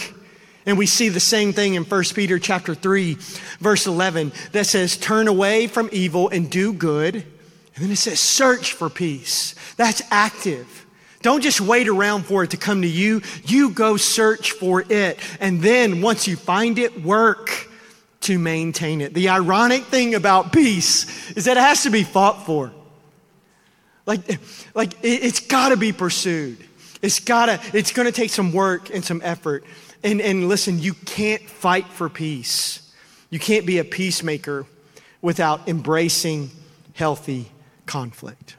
And 0.67 0.79
we 0.79 0.87
see 0.87 1.09
the 1.09 1.21
same 1.21 1.53
thing 1.53 1.75
in 1.75 1.85
1 1.85 2.05
Peter 2.15 2.39
chapter 2.39 2.75
3 2.75 3.15
verse 3.59 3.87
11 3.87 4.33
that 4.53 4.67
says 4.67 4.97
turn 4.97 5.27
away 5.27 5.67
from 5.67 5.89
evil 5.93 6.29
and 6.29 6.49
do 6.49 6.73
good. 6.73 7.17
And 7.17 7.85
then 7.85 7.91
it 7.91 7.97
says 7.97 8.21
search 8.21 8.73
for 8.73 8.89
peace. 8.89 9.57
That's 9.77 10.03
active. 10.11 10.87
Don't 11.25 11.41
just 11.41 11.59
wait 11.59 11.89
around 11.89 12.27
for 12.27 12.45
it 12.45 12.51
to 12.51 12.59
come 12.59 12.83
to 12.83 12.87
you. 12.87 13.23
You 13.47 13.71
go 13.71 13.97
search 13.97 14.53
for 14.53 14.85
it. 14.87 15.19
And 15.41 15.63
then 15.63 16.03
once 16.03 16.29
you 16.29 16.37
find 16.37 16.79
it, 16.79 17.03
work 17.03 17.67
to 18.21 18.39
maintain 18.39 19.01
it. 19.01 19.15
The 19.15 19.31
ironic 19.31 19.85
thing 19.85 20.15
about 20.15 20.53
peace 20.53 21.31
is 21.33 21.47
that 21.47 21.57
it 21.57 21.61
has 21.61 21.85
to 21.85 21.91
be 21.91 22.03
fought 22.03 22.45
for. 22.45 22.73
Like, 24.05 24.39
like 24.75 24.93
it's 25.03 25.41
got 25.41 25.71
to 25.71 25.79
be 25.79 25.93
pursued. 25.93 26.59
It's 27.01 27.21
gotta, 27.21 27.59
it's 27.73 27.93
gonna 27.93 28.13
take 28.13 28.31
some 28.31 28.53
work 28.53 28.91
and 28.95 29.03
some 29.03 29.23
effort. 29.25 29.65
And, 30.03 30.21
and 30.21 30.47
listen, 30.47 30.79
you 30.79 30.93
can't 30.93 31.49
fight 31.49 31.87
for 31.87 32.11
peace. 32.11 32.93
You 33.31 33.39
can't 33.39 33.65
be 33.65 33.79
a 33.79 33.85
peacemaker 33.85 34.67
without 35.23 35.71
embracing 35.71 36.51
healthy 36.93 37.51
conflict. 37.87 38.57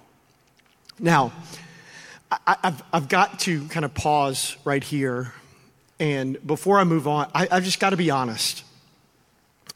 Now, 1.00 1.32
I, 2.46 2.58
have 2.64 2.84
I've 2.94 3.10
got 3.10 3.40
to 3.42 3.68
kind 3.68 3.86
of 3.86 3.94
pause 3.94 4.58
right 4.64 4.84
here. 4.84 5.34
And 6.00 6.46
before 6.46 6.80
I 6.80 6.84
move 6.84 7.08
on, 7.08 7.30
I, 7.34 7.48
have 7.52 7.64
just 7.64 7.80
got 7.80 7.92
to 7.92 7.98
be 7.98 8.10
honest. 8.10 8.64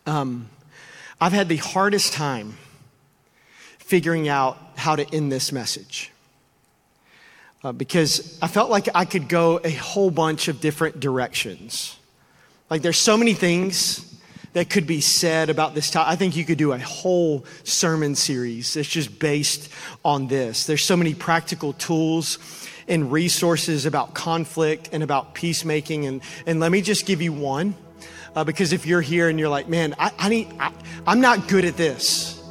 Um, 0.05 0.49
I've 1.21 1.33
had 1.33 1.49
the 1.49 1.57
hardest 1.57 2.13
time 2.13 2.57
figuring 3.79 4.27
out 4.27 4.57
how 4.75 4.95
to 4.95 5.15
end 5.15 5.31
this 5.31 5.51
message. 5.51 6.11
Uh, 7.63 7.71
because 7.71 8.39
I 8.41 8.47
felt 8.47 8.69
like 8.69 8.87
I 8.95 9.03
could 9.03 9.27
go 9.27 9.59
a 9.63 9.71
whole 9.71 10.11
bunch 10.11 10.47
of 10.47 10.61
different 10.61 10.99
directions. 10.99 11.97
Like 12.69 12.81
there's 12.81 12.97
so 12.97 13.17
many 13.17 13.33
things 13.33 14.08
that 14.53 14.69
could 14.69 14.87
be 14.87 15.01
said 15.01 15.49
about 15.49 15.75
this 15.75 15.91
topic. 15.91 16.11
I 16.11 16.15
think 16.15 16.35
you 16.35 16.45
could 16.45 16.57
do 16.57 16.71
a 16.71 16.79
whole 16.79 17.45
sermon 17.63 18.15
series 18.15 18.73
that's 18.73 18.87
just 18.87 19.19
based 19.19 19.71
on 20.03 20.27
this. 20.27 20.65
There's 20.65 20.83
so 20.83 20.97
many 20.97 21.13
practical 21.13 21.73
tools 21.73 22.39
and 22.87 23.11
resources 23.11 23.85
about 23.85 24.15
conflict 24.15 24.89
and 24.91 25.03
about 25.03 25.35
peacemaking. 25.35 26.05
And, 26.05 26.21
and 26.45 26.59
let 26.59 26.71
me 26.71 26.81
just 26.81 27.05
give 27.05 27.21
you 27.21 27.31
one. 27.31 27.75
Uh, 28.35 28.43
because 28.43 28.73
if 28.73 28.85
you're 28.85 29.01
here 29.01 29.27
and 29.27 29.39
you're 29.39 29.49
like, 29.49 29.67
man, 29.67 29.95
I, 29.97 30.11
I 30.17 30.29
need, 30.29 30.47
I, 30.59 30.71
I'm 31.05 31.19
not 31.19 31.47
good 31.47 31.65
at 31.65 31.77
this. 31.77 32.41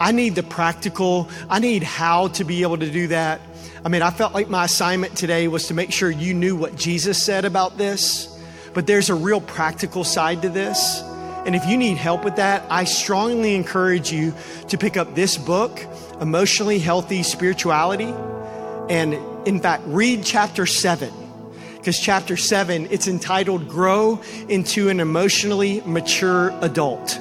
I 0.00 0.12
need 0.12 0.34
the 0.34 0.42
practical, 0.42 1.28
I 1.48 1.58
need 1.58 1.82
how 1.82 2.28
to 2.28 2.44
be 2.44 2.62
able 2.62 2.78
to 2.78 2.90
do 2.90 3.08
that. 3.08 3.40
I 3.84 3.88
mean, 3.88 4.02
I 4.02 4.10
felt 4.10 4.34
like 4.34 4.48
my 4.48 4.64
assignment 4.64 5.16
today 5.16 5.48
was 5.48 5.68
to 5.68 5.74
make 5.74 5.92
sure 5.92 6.10
you 6.10 6.34
knew 6.34 6.56
what 6.56 6.76
Jesus 6.76 7.22
said 7.22 7.44
about 7.44 7.78
this, 7.78 8.28
but 8.74 8.86
there's 8.86 9.10
a 9.10 9.14
real 9.14 9.40
practical 9.40 10.04
side 10.04 10.42
to 10.42 10.48
this. 10.48 11.02
And 11.48 11.56
if 11.56 11.64
you 11.64 11.78
need 11.78 11.96
help 11.96 12.24
with 12.24 12.36
that, 12.36 12.62
I 12.68 12.84
strongly 12.84 13.54
encourage 13.54 14.12
you 14.12 14.34
to 14.68 14.76
pick 14.76 14.98
up 14.98 15.14
this 15.14 15.38
book, 15.38 15.80
Emotionally 16.20 16.78
Healthy 16.78 17.22
Spirituality. 17.22 18.12
And 18.90 19.14
in 19.48 19.58
fact, 19.58 19.84
read 19.86 20.24
chapter 20.26 20.66
seven, 20.66 21.10
because 21.78 21.98
chapter 21.98 22.36
seven, 22.36 22.86
it's 22.90 23.08
entitled 23.08 23.66
Grow 23.66 24.20
into 24.50 24.90
an 24.90 25.00
Emotionally 25.00 25.80
Mature 25.86 26.52
Adult. 26.60 27.16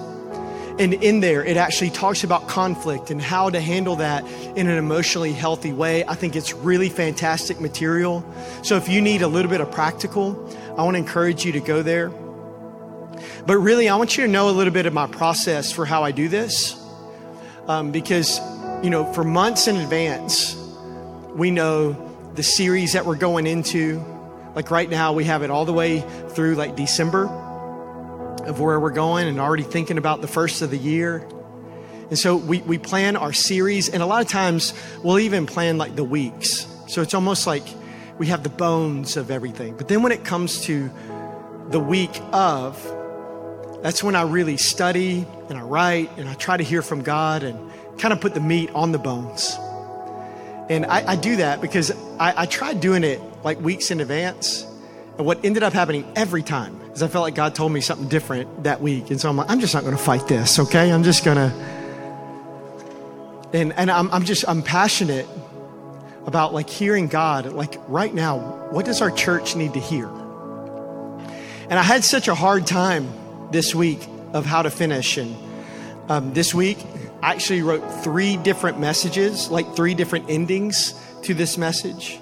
And 0.77 0.93
in 0.95 1.21
there, 1.21 1.45
it 1.45 1.55
actually 1.55 1.91
talks 1.91 2.25
about 2.25 2.49
conflict 2.49 3.11
and 3.11 3.21
how 3.21 3.49
to 3.49 3.61
handle 3.61 3.95
that 3.95 4.25
in 4.57 4.67
an 4.67 4.77
emotionally 4.77 5.31
healthy 5.31 5.71
way. 5.71 6.03
I 6.03 6.15
think 6.15 6.35
it's 6.35 6.53
really 6.53 6.89
fantastic 6.89 7.61
material. 7.61 8.25
So 8.61 8.75
if 8.75 8.89
you 8.89 8.99
need 8.99 9.21
a 9.21 9.27
little 9.29 9.49
bit 9.49 9.61
of 9.61 9.71
practical, 9.71 10.53
I 10.77 10.83
want 10.83 10.95
to 10.95 10.99
encourage 10.99 11.45
you 11.45 11.53
to 11.53 11.61
go 11.61 11.81
there. 11.81 12.11
But 13.47 13.59
really, 13.59 13.87
I 13.87 13.95
want 13.95 14.17
you 14.17 14.25
to 14.25 14.29
know 14.29 14.49
a 14.49 14.51
little 14.51 14.73
bit 14.73 14.87
of 14.87 14.93
my 14.93 15.07
process 15.07 15.71
for 15.71 15.85
how 15.85 16.03
I 16.03 16.11
do 16.11 16.27
this. 16.27 16.77
Um, 17.65 17.93
because, 17.93 18.41
you 18.83 18.89
know, 18.89 19.05
for 19.13 19.23
months 19.23 19.69
in 19.69 19.77
advance, 19.77 20.53
we 21.33 21.49
know 21.49 21.93
the 22.35 22.43
series 22.43 22.91
that 22.91 23.05
we're 23.05 23.15
going 23.15 23.47
into. 23.47 24.03
Like 24.53 24.69
right 24.69 24.89
now, 24.89 25.13
we 25.13 25.23
have 25.23 25.43
it 25.43 25.49
all 25.49 25.63
the 25.63 25.71
way 25.71 26.01
through 26.31 26.55
like 26.55 26.75
December 26.75 27.27
of 28.45 28.59
where 28.59 28.77
we're 28.81 28.89
going 28.89 29.29
and 29.29 29.39
already 29.39 29.63
thinking 29.63 29.97
about 29.97 30.19
the 30.19 30.27
first 30.27 30.61
of 30.61 30.69
the 30.69 30.77
year. 30.77 31.25
And 32.09 32.19
so 32.19 32.35
we, 32.35 32.59
we 32.59 32.77
plan 32.77 33.15
our 33.15 33.31
series, 33.31 33.87
and 33.87 34.03
a 34.03 34.05
lot 34.05 34.21
of 34.21 34.27
times 34.29 34.73
we'll 35.03 35.19
even 35.19 35.45
plan 35.45 35.77
like 35.77 35.95
the 35.95 36.03
weeks. 36.03 36.67
So 36.87 37.01
it's 37.01 37.13
almost 37.13 37.47
like 37.47 37.63
we 38.17 38.27
have 38.27 38.43
the 38.43 38.49
bones 38.49 39.15
of 39.15 39.31
everything. 39.31 39.77
But 39.77 39.87
then 39.87 40.03
when 40.03 40.11
it 40.11 40.25
comes 40.25 40.59
to 40.63 40.91
the 41.69 41.79
week 41.79 42.21
of, 42.33 42.75
that's 43.81 44.03
when 44.03 44.15
I 44.15 44.23
really 44.23 44.57
study 44.57 45.25
and 45.49 45.57
I 45.57 45.61
write 45.61 46.17
and 46.17 46.27
I 46.27 46.33
try 46.33 46.57
to 46.57 46.63
hear 46.63 46.81
from 46.81 47.03
God 47.03 47.43
and 47.43 47.71
kind 47.99 48.13
of 48.13 48.21
put 48.21 48.33
the 48.33 48.39
meat 48.39 48.69
on 48.73 48.91
the 48.91 48.97
bones. 48.97 49.55
And 50.69 50.85
I, 50.85 51.11
I 51.11 51.15
do 51.15 51.37
that 51.37 51.61
because 51.61 51.91
I, 52.19 52.43
I, 52.43 52.45
tried 52.45 52.81
doing 52.81 53.03
it 53.03 53.21
like 53.43 53.59
weeks 53.61 53.89
in 53.89 54.01
advance. 54.01 54.63
And 55.17 55.25
what 55.25 55.45
ended 55.45 55.63
up 55.63 55.73
happening 55.73 56.11
every 56.15 56.43
time 56.43 56.79
is 56.91 57.01
I 57.01 57.07
felt 57.07 57.23
like 57.23 57.35
God 57.35 57.55
told 57.55 57.71
me 57.71 57.79
something 57.79 58.09
different 58.09 58.63
that 58.63 58.81
week. 58.81 59.09
And 59.09 59.21
so 59.21 59.29
I'm 59.29 59.37
like, 59.37 59.49
I'm 59.49 59.61
just 59.61 59.73
not 59.73 59.83
going 59.83 59.95
to 59.95 60.01
fight 60.03 60.27
this, 60.27 60.59
okay? 60.59 60.91
I'm 60.91 61.03
just 61.03 61.23
going 61.23 61.37
to. 61.37 61.53
And, 63.53 63.71
and 63.73 63.89
I'm, 63.89 64.11
I'm 64.11 64.25
just, 64.25 64.43
I'm 64.47 64.61
passionate 64.61 65.27
about 66.25 66.53
like 66.53 66.69
hearing 66.69 67.07
God, 67.07 67.45
like 67.53 67.77
right 67.87 68.13
now, 68.13 68.39
what 68.71 68.85
does 68.85 69.01
our 69.01 69.11
church 69.11 69.55
need 69.55 69.73
to 69.75 69.79
hear? 69.79 70.07
And 71.69 71.79
I 71.79 71.83
had 71.83 72.03
such 72.03 72.27
a 72.27 72.35
hard 72.35 72.67
time 72.67 73.07
this 73.51 73.73
week 73.73 74.07
of 74.33 74.45
how 74.45 74.61
to 74.61 74.69
finish. 74.69 75.17
And 75.17 75.35
um, 76.09 76.33
this 76.33 76.53
week, 76.53 76.77
I 77.21 77.33
actually 77.33 77.61
wrote 77.61 77.81
three 78.03 78.37
different 78.37 78.79
messages, 78.79 79.49
like 79.49 79.75
three 79.75 79.93
different 79.93 80.29
endings 80.29 80.93
to 81.23 81.33
this 81.33 81.57
message. 81.57 82.19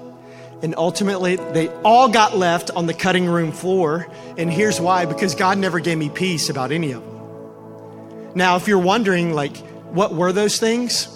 And 0.62 0.74
ultimately, 0.78 1.36
they 1.36 1.68
all 1.84 2.08
got 2.08 2.38
left 2.38 2.72
on 2.72 2.88
the 2.88 2.94
cutting 2.94 3.26
room 3.26 3.52
floor. 3.52 4.08
And 4.38 4.52
here's 4.52 4.80
why 4.80 5.06
because 5.06 5.36
God 5.36 5.58
never 5.58 5.80
gave 5.80 5.98
me 5.98 6.10
peace 6.10 6.50
about 6.50 6.72
any 6.72 6.92
of 6.94 7.04
them. 7.04 8.32
Now, 8.36 8.56
if 8.56 8.68
you're 8.68 8.80
wondering, 8.80 9.34
like, 9.34 9.56
what 9.92 10.14
were 10.14 10.32
those 10.32 10.58
things? 10.58 11.08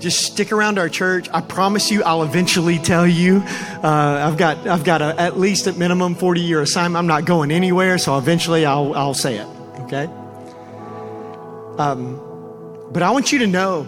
Just 0.00 0.24
stick 0.24 0.50
around 0.50 0.78
our 0.78 0.88
church. 0.88 1.28
I 1.30 1.42
promise 1.42 1.90
you, 1.90 2.02
I'll 2.02 2.22
eventually 2.22 2.78
tell 2.78 3.06
you. 3.06 3.42
Uh, 3.84 4.26
I've 4.26 4.38
got, 4.38 4.66
I've 4.66 4.82
got 4.82 5.02
a, 5.02 5.20
at 5.20 5.38
least 5.38 5.66
a 5.66 5.74
minimum 5.74 6.14
40 6.14 6.40
year 6.40 6.62
assignment. 6.62 6.96
I'm 6.96 7.06
not 7.06 7.26
going 7.26 7.50
anywhere, 7.50 7.98
so 7.98 8.16
eventually 8.16 8.64
I'll, 8.64 8.94
I'll 8.94 9.12
say 9.12 9.36
it. 9.36 9.46
Okay? 9.80 10.04
Um, 11.78 12.18
but 12.90 13.02
I 13.02 13.10
want 13.10 13.30
you 13.30 13.40
to 13.40 13.46
know 13.46 13.86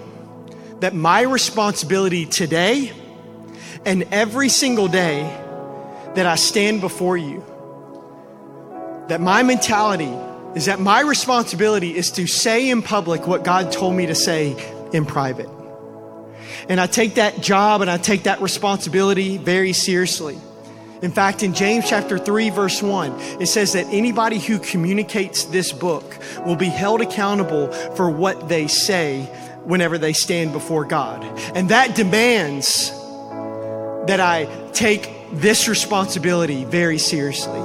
that 0.81 0.95
my 0.95 1.23
responsibility 1.23 2.27
today 2.27 2.93
and 3.87 4.03
every 4.13 4.51
single 4.51 4.89
day 4.89 5.23
that 6.15 6.27
I 6.27 6.35
stand 6.35 6.83
before 6.83 7.17
you, 7.17 7.43
that 9.09 9.23
my 9.23 9.43
mentality 9.43 10.13
is 10.55 10.67
that 10.67 10.79
my 10.79 11.01
responsibility 11.01 11.97
is 11.97 12.11
to 12.13 12.27
say 12.27 12.69
in 12.69 12.83
public 12.83 13.27
what 13.27 13.45
God 13.45 13.73
told 13.73 13.95
me 13.95 14.05
to 14.07 14.15
say 14.15 14.55
in 14.93 15.07
private. 15.07 15.49
And 16.69 16.81
I 16.81 16.87
take 16.87 17.15
that 17.15 17.41
job 17.41 17.81
and 17.81 17.91
I 17.91 17.99
take 17.99 18.25
that 18.25 18.41
responsibility 18.41 19.39
very 19.39 19.73
seriously. 19.73 20.39
In 21.03 21.11
fact, 21.11 21.43
in 21.43 21.53
James 21.53 21.89
chapter 21.89 22.17
3, 22.17 22.51
verse 22.51 22.81
1, 22.81 23.41
it 23.41 23.47
says 23.47 23.73
that 23.73 23.87
anybody 23.87 24.39
who 24.39 24.61
communicates 24.61 25.45
this 25.45 25.73
book 25.73 26.17
will 26.47 26.55
be 26.55 26.67
held 26.67 27.01
accountable 27.01 27.73
for 27.97 28.09
what 28.09 28.49
they 28.49 28.69
say 28.69 29.25
whenever 29.65 29.99
they 29.99 30.13
stand 30.13 30.53
before 30.53 30.85
God. 30.85 31.25
And 31.57 31.71
that 31.71 31.97
demands 31.97 32.91
that 34.07 34.21
I 34.21 34.47
take 34.73 35.11
this 35.33 35.67
responsibility 35.67 36.65
very 36.65 36.99
seriously. 36.99 37.61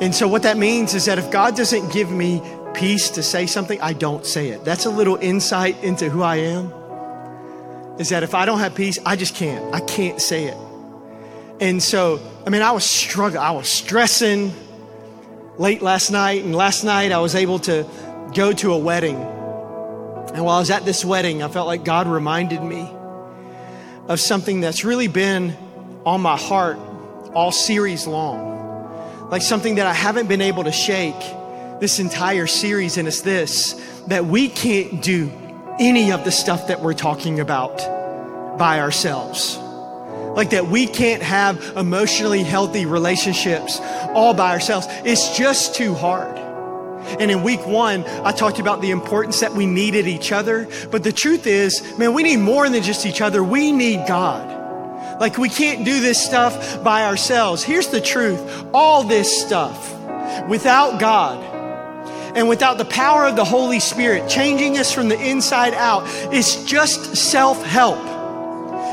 And 0.00 0.14
so, 0.14 0.28
what 0.28 0.42
that 0.42 0.56
means 0.56 0.94
is 0.94 1.06
that 1.06 1.18
if 1.18 1.30
God 1.30 1.56
doesn't 1.56 1.92
give 1.92 2.10
me 2.10 2.42
peace 2.74 3.10
to 3.10 3.22
say 3.22 3.46
something, 3.46 3.80
I 3.80 3.94
don't 3.94 4.24
say 4.24 4.48
it. 4.48 4.64
That's 4.64 4.84
a 4.84 4.90
little 4.90 5.16
insight 5.16 5.82
into 5.82 6.08
who 6.08 6.22
I 6.22 6.36
am. 6.36 6.72
Is 7.98 8.10
that 8.10 8.22
if 8.22 8.34
I 8.34 8.44
don't 8.44 8.58
have 8.58 8.74
peace, 8.74 8.98
I 9.04 9.16
just 9.16 9.34
can't. 9.34 9.74
I 9.74 9.80
can't 9.80 10.20
say 10.20 10.44
it. 10.44 10.56
And 11.60 11.82
so, 11.82 12.20
I 12.46 12.50
mean, 12.50 12.62
I 12.62 12.72
was 12.72 12.84
struggling, 12.84 13.42
I 13.42 13.52
was 13.52 13.68
stressing 13.68 14.52
late 15.58 15.80
last 15.80 16.10
night. 16.10 16.44
And 16.44 16.54
last 16.54 16.84
night, 16.84 17.12
I 17.12 17.18
was 17.18 17.34
able 17.34 17.58
to 17.60 17.86
go 18.34 18.52
to 18.52 18.72
a 18.72 18.78
wedding. 18.78 19.16
And 19.16 20.44
while 20.44 20.56
I 20.56 20.58
was 20.58 20.70
at 20.70 20.84
this 20.84 21.04
wedding, 21.04 21.42
I 21.42 21.48
felt 21.48 21.66
like 21.66 21.84
God 21.84 22.06
reminded 22.06 22.62
me 22.62 22.90
of 24.08 24.20
something 24.20 24.60
that's 24.60 24.84
really 24.84 25.08
been 25.08 25.56
on 26.04 26.20
my 26.20 26.36
heart 26.36 26.78
all 27.34 27.52
series 27.52 28.06
long. 28.06 29.30
Like 29.30 29.42
something 29.42 29.76
that 29.76 29.86
I 29.86 29.92
haven't 29.92 30.28
been 30.28 30.42
able 30.42 30.64
to 30.64 30.72
shake 30.72 31.18
this 31.80 31.98
entire 31.98 32.46
series, 32.46 32.96
and 32.96 33.08
it's 33.08 33.22
this 33.22 33.74
that 34.06 34.24
we 34.24 34.48
can't 34.48 35.02
do 35.02 35.32
any 35.78 36.12
of 36.12 36.24
the 36.24 36.32
stuff 36.32 36.68
that 36.68 36.80
we're 36.80 36.94
talking 36.94 37.40
about 37.40 37.76
by 38.58 38.80
ourselves. 38.80 39.58
Like 40.36 40.50
that 40.50 40.68
we 40.68 40.86
can't 40.86 41.22
have 41.22 41.76
emotionally 41.76 42.42
healthy 42.42 42.84
relationships 42.84 43.80
all 44.14 44.34
by 44.34 44.52
ourselves. 44.52 44.86
It's 45.04 45.36
just 45.36 45.74
too 45.74 45.94
hard. 45.94 46.36
And 47.20 47.30
in 47.30 47.42
week 47.42 47.64
one, 47.66 48.04
I 48.04 48.32
talked 48.32 48.58
about 48.58 48.80
the 48.80 48.90
importance 48.90 49.40
that 49.40 49.52
we 49.52 49.64
needed 49.64 50.06
each 50.06 50.32
other. 50.32 50.68
But 50.90 51.04
the 51.04 51.12
truth 51.12 51.46
is, 51.46 51.96
man, 51.98 52.12
we 52.14 52.22
need 52.22 52.38
more 52.38 52.68
than 52.68 52.82
just 52.82 53.06
each 53.06 53.20
other. 53.20 53.42
We 53.42 53.72
need 53.72 54.06
God. 54.06 55.20
Like 55.20 55.38
we 55.38 55.48
can't 55.48 55.84
do 55.84 56.00
this 56.00 56.22
stuff 56.22 56.82
by 56.82 57.04
ourselves. 57.04 57.62
Here's 57.62 57.88
the 57.88 58.00
truth. 58.00 58.40
All 58.74 59.04
this 59.04 59.42
stuff 59.42 59.92
without 60.48 61.00
God 61.00 61.55
and 62.36 62.48
without 62.48 62.76
the 62.76 62.84
power 62.84 63.26
of 63.26 63.34
the 63.34 63.44
Holy 63.44 63.80
Spirit 63.80 64.28
changing 64.28 64.76
us 64.78 64.92
from 64.92 65.08
the 65.08 65.18
inside 65.18 65.74
out 65.74 66.02
it's 66.32 66.64
just 66.64 67.16
self 67.16 67.64
help. 67.64 67.98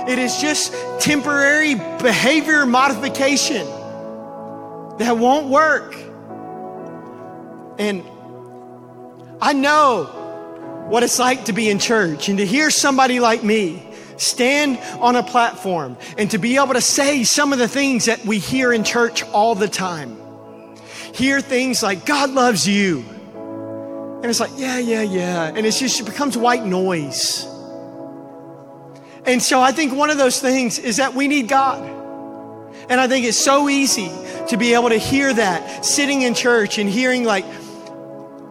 It 0.09 0.17
is 0.17 0.37
just 0.37 0.73
temporary 0.99 1.75
behavior 1.75 2.65
modification 2.65 3.65
that 4.97 5.17
won't 5.17 5.47
work. 5.47 5.95
And 7.77 8.03
I 9.41 9.53
know 9.53 10.05
what 10.89 11.03
it's 11.03 11.19
like 11.19 11.45
to 11.45 11.53
be 11.53 11.69
in 11.69 11.79
church 11.79 12.29
and 12.29 12.37
to 12.37 12.45
hear 12.45 12.69
somebody 12.69 13.19
like 13.19 13.43
me 13.43 13.81
stand 14.17 14.77
on 15.01 15.15
a 15.15 15.23
platform 15.23 15.97
and 16.17 16.31
to 16.31 16.37
be 16.37 16.55
able 16.57 16.73
to 16.73 16.81
say 16.81 17.23
some 17.23 17.51
of 17.51 17.59
the 17.59 17.67
things 17.67 18.05
that 18.05 18.25
we 18.25 18.39
hear 18.39 18.71
in 18.71 18.83
church 18.83 19.23
all 19.31 19.55
the 19.55 19.67
time. 19.67 20.17
Hear 21.13 21.41
things 21.41 21.83
like, 21.83 22.05
God 22.05 22.29
loves 22.31 22.67
you. 22.67 23.03
And 24.23 24.29
it's 24.29 24.39
like, 24.39 24.51
yeah, 24.55 24.79
yeah, 24.79 25.01
yeah. 25.01 25.51
And 25.53 25.65
it's 25.65 25.77
just, 25.77 25.99
it 25.99 26.05
becomes 26.05 26.37
white 26.37 26.65
noise. 26.65 27.45
And 29.25 29.43
so 29.43 29.59
I 29.59 29.73
think 29.73 29.93
one 29.93 30.09
of 30.09 30.17
those 30.17 30.39
things 30.39 30.79
is 30.79 30.95
that 30.95 31.13
we 31.13 31.27
need 31.27 31.49
God. 31.49 31.83
And 32.89 33.01
I 33.01 33.09
think 33.09 33.25
it's 33.25 33.37
so 33.37 33.67
easy 33.67 34.09
to 34.47 34.55
be 34.55 34.75
able 34.75 34.87
to 34.89 34.97
hear 34.97 35.33
that 35.33 35.83
sitting 35.83 36.21
in 36.21 36.35
church 36.35 36.77
and 36.77 36.89
hearing 36.89 37.25
like, 37.25 37.43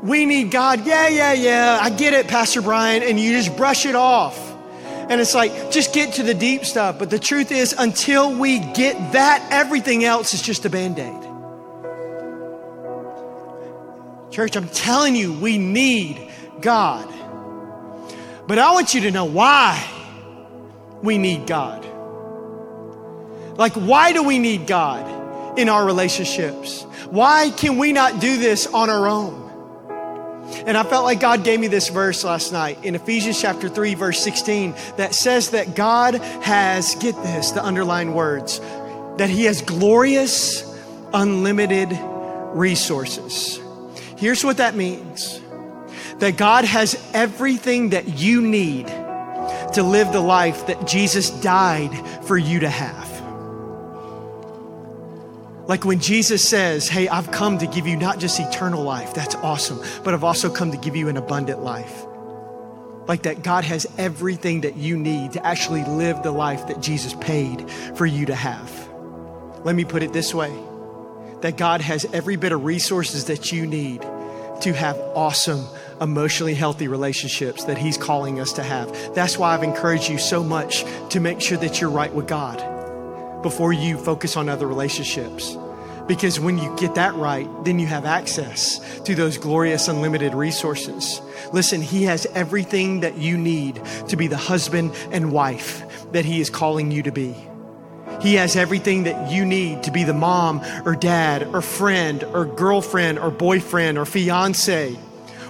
we 0.02 0.26
need 0.26 0.50
God. 0.50 0.86
Yeah, 0.86 1.08
yeah, 1.08 1.32
yeah. 1.32 1.78
I 1.80 1.88
get 1.88 2.12
it, 2.12 2.28
Pastor 2.28 2.60
Brian. 2.60 3.02
And 3.02 3.18
you 3.18 3.32
just 3.32 3.56
brush 3.56 3.86
it 3.86 3.94
off. 3.94 4.38
And 5.08 5.22
it's 5.22 5.34
like, 5.34 5.70
just 5.70 5.94
get 5.94 6.12
to 6.16 6.22
the 6.22 6.34
deep 6.34 6.66
stuff. 6.66 6.98
But 6.98 7.08
the 7.08 7.18
truth 7.18 7.50
is, 7.50 7.74
until 7.78 8.38
we 8.38 8.58
get 8.58 9.12
that, 9.12 9.48
everything 9.50 10.04
else 10.04 10.34
is 10.34 10.42
just 10.42 10.66
a 10.66 10.70
band 10.70 10.98
aid. 10.98 11.31
Church, 14.32 14.56
I'm 14.56 14.68
telling 14.68 15.14
you, 15.14 15.34
we 15.34 15.58
need 15.58 16.30
God. 16.62 17.06
But 18.48 18.58
I 18.58 18.72
want 18.72 18.94
you 18.94 19.02
to 19.02 19.10
know 19.10 19.26
why 19.26 19.86
we 21.02 21.18
need 21.18 21.46
God. 21.46 21.84
Like, 23.58 23.74
why 23.74 24.12
do 24.12 24.22
we 24.22 24.38
need 24.38 24.66
God 24.66 25.58
in 25.58 25.68
our 25.68 25.84
relationships? 25.84 26.82
Why 27.10 27.50
can 27.50 27.76
we 27.76 27.92
not 27.92 28.20
do 28.20 28.38
this 28.38 28.66
on 28.66 28.88
our 28.88 29.06
own? 29.06 29.42
And 30.66 30.78
I 30.78 30.82
felt 30.82 31.04
like 31.04 31.20
God 31.20 31.44
gave 31.44 31.60
me 31.60 31.66
this 31.66 31.88
verse 31.88 32.24
last 32.24 32.52
night 32.52 32.82
in 32.84 32.94
Ephesians 32.94 33.38
chapter 33.40 33.68
3, 33.68 33.94
verse 33.94 34.18
16, 34.20 34.74
that 34.96 35.14
says 35.14 35.50
that 35.50 35.76
God 35.76 36.14
has, 36.14 36.94
get 36.94 37.14
this, 37.22 37.50
the 37.50 37.64
underlined 37.64 38.14
words, 38.14 38.60
that 39.18 39.28
He 39.28 39.44
has 39.44 39.60
glorious, 39.60 40.64
unlimited 41.12 41.98
resources. 42.54 43.61
Here's 44.22 44.44
what 44.44 44.58
that 44.58 44.76
means 44.76 45.40
that 46.18 46.36
God 46.36 46.64
has 46.64 46.94
everything 47.12 47.88
that 47.88 48.06
you 48.06 48.40
need 48.40 48.86
to 48.86 49.82
live 49.82 50.12
the 50.12 50.20
life 50.20 50.68
that 50.68 50.86
Jesus 50.86 51.28
died 51.40 51.90
for 52.24 52.38
you 52.38 52.60
to 52.60 52.68
have. 52.68 53.10
Like 55.66 55.84
when 55.84 55.98
Jesus 55.98 56.48
says, 56.48 56.88
Hey, 56.88 57.08
I've 57.08 57.32
come 57.32 57.58
to 57.58 57.66
give 57.66 57.88
you 57.88 57.96
not 57.96 58.20
just 58.20 58.38
eternal 58.38 58.84
life, 58.84 59.12
that's 59.12 59.34
awesome, 59.34 59.80
but 60.04 60.14
I've 60.14 60.22
also 60.22 60.48
come 60.48 60.70
to 60.70 60.78
give 60.78 60.94
you 60.94 61.08
an 61.08 61.16
abundant 61.16 61.64
life. 61.64 62.04
Like 63.08 63.22
that 63.22 63.42
God 63.42 63.64
has 63.64 63.88
everything 63.98 64.60
that 64.60 64.76
you 64.76 64.96
need 64.96 65.32
to 65.32 65.44
actually 65.44 65.82
live 65.82 66.22
the 66.22 66.30
life 66.30 66.68
that 66.68 66.80
Jesus 66.80 67.12
paid 67.14 67.68
for 67.96 68.06
you 68.06 68.26
to 68.26 68.36
have. 68.36 68.70
Let 69.64 69.74
me 69.74 69.84
put 69.84 70.04
it 70.04 70.12
this 70.12 70.32
way 70.32 70.56
that 71.42 71.56
God 71.56 71.80
has 71.80 72.06
every 72.12 72.36
bit 72.36 72.52
of 72.52 72.64
resources 72.64 73.26
that 73.26 73.52
you 73.52 73.66
need 73.66 74.00
to 74.62 74.72
have 74.72 74.96
awesome, 75.14 75.66
emotionally 76.00 76.54
healthy 76.54 76.88
relationships 76.88 77.64
that 77.64 77.76
He's 77.76 77.96
calling 77.96 78.40
us 78.40 78.52
to 78.54 78.62
have. 78.62 79.14
That's 79.14 79.36
why 79.36 79.54
I've 79.54 79.62
encouraged 79.62 80.08
you 80.08 80.18
so 80.18 80.42
much 80.42 80.84
to 81.10 81.20
make 81.20 81.40
sure 81.40 81.58
that 81.58 81.80
you're 81.80 81.90
right 81.90 82.12
with 82.12 82.28
God 82.28 83.42
before 83.42 83.72
you 83.72 83.98
focus 83.98 84.36
on 84.36 84.48
other 84.48 84.66
relationships. 84.68 85.56
Because 86.06 86.38
when 86.38 86.58
you 86.58 86.74
get 86.76 86.94
that 86.94 87.14
right, 87.14 87.48
then 87.64 87.78
you 87.78 87.86
have 87.86 88.04
access 88.04 88.78
to 89.00 89.14
those 89.14 89.38
glorious, 89.38 89.88
unlimited 89.88 90.34
resources. 90.34 91.20
Listen, 91.52 91.80
He 91.80 92.04
has 92.04 92.26
everything 92.26 93.00
that 93.00 93.18
you 93.18 93.36
need 93.36 93.80
to 94.08 94.16
be 94.16 94.28
the 94.28 94.36
husband 94.36 94.92
and 95.10 95.32
wife 95.32 95.82
that 96.12 96.24
He 96.24 96.40
is 96.40 96.50
calling 96.50 96.92
you 96.92 97.02
to 97.02 97.12
be. 97.12 97.34
He 98.22 98.34
has 98.34 98.54
everything 98.54 99.02
that 99.04 99.32
you 99.32 99.44
need 99.44 99.82
to 99.82 99.90
be 99.90 100.04
the 100.04 100.14
mom 100.14 100.62
or 100.84 100.94
dad 100.94 101.42
or 101.52 101.60
friend 101.60 102.22
or 102.22 102.44
girlfriend 102.44 103.18
or 103.18 103.30
boyfriend 103.30 103.98
or 103.98 104.06
fiance 104.06 104.96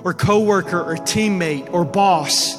or 0.05 0.15
coworker 0.15 0.81
or 0.81 0.97
teammate 0.97 1.73
or 1.73 1.85
boss 1.85 2.57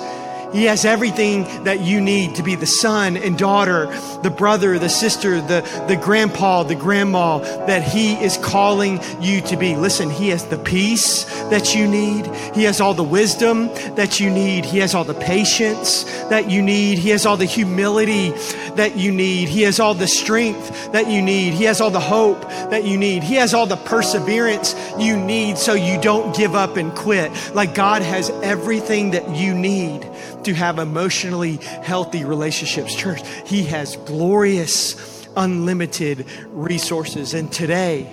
He 0.54 0.66
has 0.66 0.86
everything 0.86 1.44
that 1.64 1.82
you 1.82 2.00
need 2.00 2.36
to 2.36 2.44
be 2.44 2.56
the 2.56 2.68
son 2.68 3.18
and 3.18 3.38
daughter, 3.38 3.88
the 4.22 4.30
brother, 4.30 4.78
the 4.78 4.88
sister, 4.88 5.42
the, 5.42 5.62
the 5.88 5.96
grandpa, 5.96 6.64
the 6.64 6.76
grandma 6.76 7.40
that 7.66 7.84
He 7.84 8.14
is 8.14 8.38
calling 8.38 9.00
you 9.20 9.42
to 9.42 9.58
be. 9.58 9.76
Listen, 9.76 10.12
He 10.12 10.30
has 10.30 10.46
the 10.46 10.60
peace 10.60 11.26
that 11.50 11.74
you 11.76 11.88
need. 11.88 12.28
He 12.56 12.64
has 12.64 12.80
all 12.80 12.94
the 12.94 13.04
wisdom 13.04 13.68
that 13.96 14.20
you 14.20 14.30
need. 14.30 14.64
He 14.64 14.78
has 14.80 14.94
all 14.94 15.04
the 15.04 15.14
patience 15.16 16.04
that 16.30 16.50
you 16.50 16.62
need. 16.62 17.00
He 17.00 17.10
has 17.10 17.26
all 17.26 17.36
the 17.38 17.46
humility 17.46 18.30
that 18.76 18.96
you 18.96 19.12
need. 19.12 19.50
He 19.50 19.64
has 19.64 19.80
all 19.80 19.94
the 19.96 20.08
strength 20.08 20.92
that 20.92 21.10
you 21.10 21.22
need. 21.22 21.54
He 21.54 21.64
has 21.64 21.82
all 21.82 21.92
the 21.92 22.00
hope 22.00 22.42
that 22.70 22.84
you 22.84 22.98
need. 22.98 23.24
He 23.24 23.36
has 23.36 23.54
all 23.54 23.66
the 23.66 23.78
perseverance 23.78 24.76
you 25.00 25.18
need 25.18 25.58
so 25.58 25.74
you 25.74 26.00
don't 26.00 26.36
give 26.36 26.56
up 26.56 26.78
and 26.78 26.94
quit. 26.94 27.32
Like 27.56 27.74
God 27.74 28.02
has 28.02 28.30
everything 28.30 29.12
that 29.12 29.36
you 29.36 29.54
need 29.54 30.10
to 30.46 30.54
have 30.54 30.80
emotionally 30.80 31.58
healthy 31.58 32.24
relationships. 32.24 32.96
Church, 32.96 33.22
He 33.46 33.64
has 33.64 33.98
glorious, 33.98 35.28
unlimited 35.36 36.26
resources. 36.50 37.34
And 37.34 37.52
today, 37.52 38.12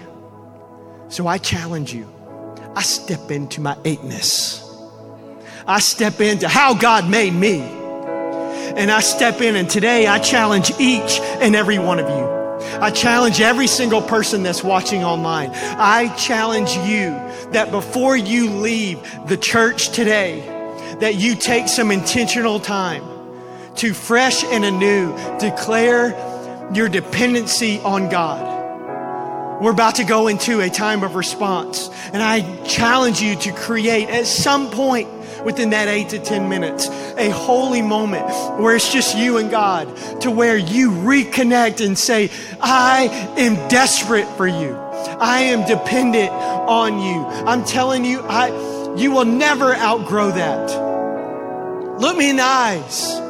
so 1.08 1.26
I 1.26 1.38
challenge 1.38 1.92
you, 1.92 2.08
I 2.74 2.82
step 2.82 3.30
into 3.30 3.60
my 3.60 3.76
eightness. 3.84 4.66
I 5.66 5.80
step 5.80 6.20
into 6.20 6.48
how 6.48 6.74
God 6.74 7.08
made 7.08 7.34
me. 7.34 7.60
And 7.60 8.90
I 8.90 9.00
step 9.00 9.40
in, 9.40 9.56
and 9.56 9.68
today 9.68 10.06
I 10.06 10.20
challenge 10.20 10.70
each 10.78 11.18
and 11.40 11.56
every 11.56 11.78
one 11.78 11.98
of 11.98 12.08
you. 12.08 12.40
I 12.80 12.90
challenge 12.90 13.40
every 13.40 13.66
single 13.66 14.00
person 14.00 14.42
that's 14.42 14.62
watching 14.62 15.02
online. 15.04 15.50
I 15.52 16.14
challenge 16.16 16.70
you 16.76 17.10
that 17.52 17.70
before 17.70 18.16
you 18.16 18.50
leave 18.50 18.98
the 19.26 19.36
church 19.36 19.90
today, 19.90 20.59
that 21.00 21.16
you 21.16 21.34
take 21.34 21.68
some 21.68 21.90
intentional 21.90 22.60
time 22.60 23.02
to 23.76 23.94
fresh 23.94 24.44
and 24.44 24.64
anew 24.64 25.16
declare 25.38 26.70
your 26.74 26.88
dependency 26.88 27.80
on 27.80 28.08
God. 28.08 29.62
We're 29.62 29.72
about 29.72 29.96
to 29.96 30.04
go 30.04 30.28
into 30.28 30.60
a 30.60 30.70
time 30.70 31.02
of 31.02 31.14
response, 31.14 31.90
and 32.12 32.22
I 32.22 32.64
challenge 32.64 33.20
you 33.20 33.36
to 33.36 33.52
create 33.52 34.08
at 34.08 34.26
some 34.26 34.70
point 34.70 35.08
within 35.44 35.70
that 35.70 35.88
eight 35.88 36.10
to 36.10 36.18
10 36.18 36.48
minutes 36.48 36.88
a 36.88 37.30
holy 37.30 37.82
moment 37.82 38.26
where 38.58 38.74
it's 38.74 38.92
just 38.92 39.16
you 39.16 39.38
and 39.38 39.50
God 39.50 39.94
to 40.22 40.30
where 40.30 40.56
you 40.56 40.90
reconnect 40.90 41.84
and 41.84 41.98
say, 41.98 42.30
I 42.60 43.08
am 43.36 43.54
desperate 43.68 44.28
for 44.36 44.46
you. 44.46 44.74
I 44.74 45.40
am 45.40 45.66
dependent 45.66 46.30
on 46.30 46.98
you. 46.98 47.24
I'm 47.26 47.64
telling 47.64 48.04
you, 48.04 48.20
I, 48.22 48.48
you 48.96 49.12
will 49.12 49.24
never 49.24 49.74
outgrow 49.74 50.30
that. 50.32 50.89
Look 52.00 52.16
me 52.16 52.30
in 52.30 52.36
the 52.36 52.42
eyes. 52.42 53.20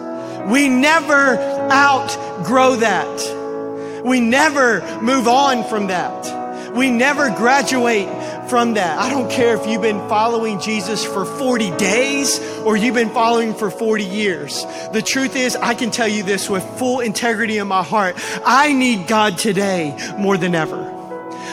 We 0.49 0.69
never 0.69 1.37
outgrow 1.71 2.77
that. 2.77 4.03
We 4.05 4.21
never 4.21 4.81
move 5.01 5.27
on 5.27 5.65
from 5.69 5.89
that. 5.89 6.75
We 6.75 6.89
never 6.91 7.31
graduate 7.31 8.09
from 8.49 8.75
that. 8.75 8.99
I 8.99 9.11
don't 9.11 9.31
care 9.31 9.57
if 9.57 9.67
you've 9.67 9.83
been 9.83 10.09
following 10.09 10.61
Jesus 10.61 11.05
for 11.05 11.25
40 11.25 11.77
days 11.79 12.39
or 12.65 12.77
you've 12.77 12.95
been 12.95 13.11
following 13.11 13.55
for 13.55 13.71
40 13.71 14.05
years. 14.05 14.65
The 14.93 15.03
truth 15.03 15.35
is, 15.35 15.57
I 15.57 15.75
can 15.75 15.91
tell 15.91 16.09
you 16.09 16.23
this 16.23 16.49
with 16.49 16.65
full 16.79 17.01
integrity 17.01 17.59
in 17.59 17.67
my 17.67 17.83
heart. 17.83 18.17
I 18.45 18.73
need 18.73 19.09
God 19.09 19.37
today 19.37 19.97
more 20.19 20.37
than 20.37 20.55
ever. 20.55 21.00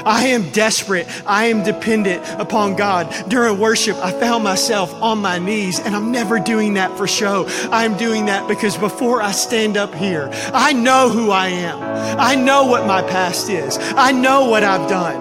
I 0.07 0.27
am 0.27 0.49
desperate. 0.51 1.05
I 1.25 1.47
am 1.47 1.63
dependent 1.63 2.23
upon 2.39 2.77
God. 2.77 3.13
During 3.27 3.59
worship, 3.59 3.97
I 3.97 4.11
found 4.11 4.43
myself 4.43 4.93
on 5.01 5.17
my 5.19 5.37
knees, 5.37 5.79
and 5.79 5.93
I'm 5.93 6.13
never 6.13 6.39
doing 6.39 6.75
that 6.75 6.97
for 6.97 7.07
show. 7.07 7.45
I'm 7.71 7.97
doing 7.97 8.27
that 8.27 8.47
because 8.47 8.77
before 8.77 9.21
I 9.21 9.31
stand 9.31 9.75
up 9.75 9.93
here, 9.93 10.29
I 10.53 10.71
know 10.71 11.09
who 11.09 11.31
I 11.31 11.47
am. 11.47 11.77
I 12.19 12.35
know 12.35 12.65
what 12.65 12.87
my 12.87 13.01
past 13.01 13.49
is. 13.49 13.77
I 13.79 14.13
know 14.13 14.49
what 14.49 14.63
I've 14.63 14.89
done. 14.89 15.17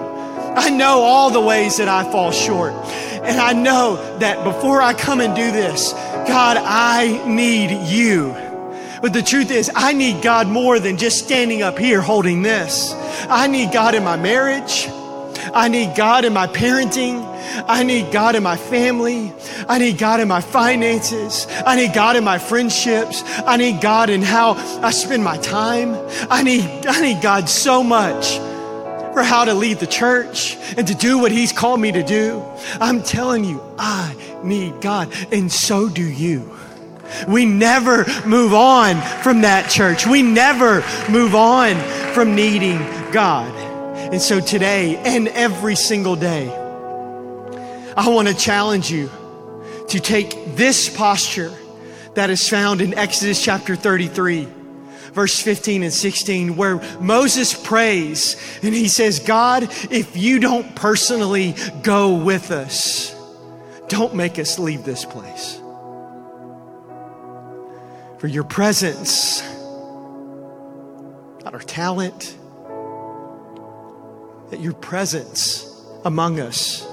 I 0.57 0.69
know 0.69 1.01
all 1.01 1.31
the 1.31 1.41
ways 1.41 1.77
that 1.77 1.89
I 1.89 2.09
fall 2.09 2.31
short. 2.31 2.71
And 2.73 3.41
I 3.41 3.51
know 3.51 4.17
that 4.19 4.45
before 4.45 4.81
I 4.81 4.93
come 4.93 5.19
and 5.19 5.35
do 5.35 5.51
this, 5.51 5.91
God, 5.91 6.57
I 6.57 7.25
need 7.27 7.87
you. 7.89 8.46
But 9.01 9.13
the 9.13 9.21
truth 9.21 9.51
is, 9.51 9.69
I 9.75 9.93
need 9.93 10.23
God 10.23 10.47
more 10.47 10.79
than 10.79 10.97
just 10.97 11.23
standing 11.23 11.61
up 11.61 11.77
here 11.77 12.01
holding 12.01 12.41
this. 12.41 12.93
I 13.29 13.47
need 13.47 13.71
God 13.71 13.95
in 13.95 14.03
my 14.03 14.17
marriage. 14.17 14.87
I 15.53 15.67
need 15.67 15.95
God 15.95 16.25
in 16.25 16.33
my 16.33 16.47
parenting. 16.47 17.25
I 17.67 17.83
need 17.83 18.11
God 18.11 18.35
in 18.35 18.43
my 18.43 18.57
family. 18.57 19.33
I 19.67 19.79
need 19.79 19.97
God 19.97 20.19
in 20.19 20.27
my 20.27 20.41
finances. 20.41 21.47
I 21.65 21.75
need 21.75 21.93
God 21.93 22.15
in 22.15 22.23
my 22.23 22.37
friendships. 22.37 23.23
I 23.25 23.57
need 23.57 23.81
God 23.81 24.09
in 24.09 24.21
how 24.21 24.53
I 24.81 24.91
spend 24.91 25.23
my 25.23 25.37
time. 25.37 25.95
I 26.29 26.43
need, 26.43 26.63
I 26.87 27.01
need 27.01 27.21
God 27.21 27.49
so 27.49 27.83
much 27.83 28.37
for 29.13 29.23
how 29.23 29.45
to 29.45 29.53
lead 29.53 29.79
the 29.79 29.87
church 29.87 30.57
and 30.77 30.87
to 30.87 30.93
do 30.93 31.17
what 31.17 31.31
He's 31.31 31.51
called 31.51 31.79
me 31.79 31.91
to 31.91 32.03
do. 32.03 32.43
I'm 32.79 33.01
telling 33.01 33.45
you, 33.45 33.61
I 33.77 34.15
need 34.43 34.81
God, 34.81 35.11
and 35.31 35.51
so 35.51 35.89
do 35.89 36.03
you. 36.03 36.56
We 37.27 37.45
never 37.45 38.05
move 38.25 38.53
on 38.53 39.01
from 39.21 39.41
that 39.41 39.69
church. 39.69 40.05
We 40.05 40.21
never 40.21 40.83
move 41.09 41.35
on 41.35 41.75
from 42.13 42.35
needing 42.35 42.77
God. 43.11 43.53
And 44.11 44.21
so 44.21 44.39
today 44.39 44.95
and 44.97 45.27
every 45.27 45.75
single 45.75 46.15
day, 46.15 46.49
I 47.95 48.09
want 48.09 48.27
to 48.27 48.33
challenge 48.33 48.91
you 48.91 49.09
to 49.89 49.99
take 49.99 50.55
this 50.55 50.89
posture 50.95 51.51
that 52.13 52.29
is 52.29 52.47
found 52.47 52.81
in 52.81 52.93
Exodus 52.93 53.43
chapter 53.43 53.75
33, 53.75 54.47
verse 55.13 55.39
15 55.39 55.83
and 55.83 55.93
16, 55.93 56.55
where 56.55 56.81
Moses 56.99 57.53
prays 57.53 58.35
and 58.61 58.73
he 58.73 58.87
says, 58.87 59.19
God, 59.19 59.63
if 59.91 60.15
you 60.15 60.39
don't 60.39 60.75
personally 60.75 61.55
go 61.83 62.15
with 62.15 62.51
us, 62.51 63.15
don't 63.87 64.15
make 64.15 64.39
us 64.39 64.59
leave 64.59 64.83
this 64.83 65.05
place. 65.05 65.59
For 68.19 68.25
your 68.25 68.43
presence, 68.43 69.43
not 71.43 71.53
our 71.53 71.59
talent, 71.59 72.35
that 74.49 74.59
your 74.59 74.73
presence 74.73 75.85
among 76.03 76.39
us, 76.39 76.83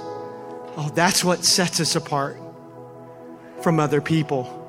oh, 0.76 0.90
that's 0.94 1.24
what 1.24 1.42
sets 1.42 1.80
us 1.80 1.96
apart 1.96 2.36
from 3.62 3.80
other 3.80 4.02
people 4.02 4.60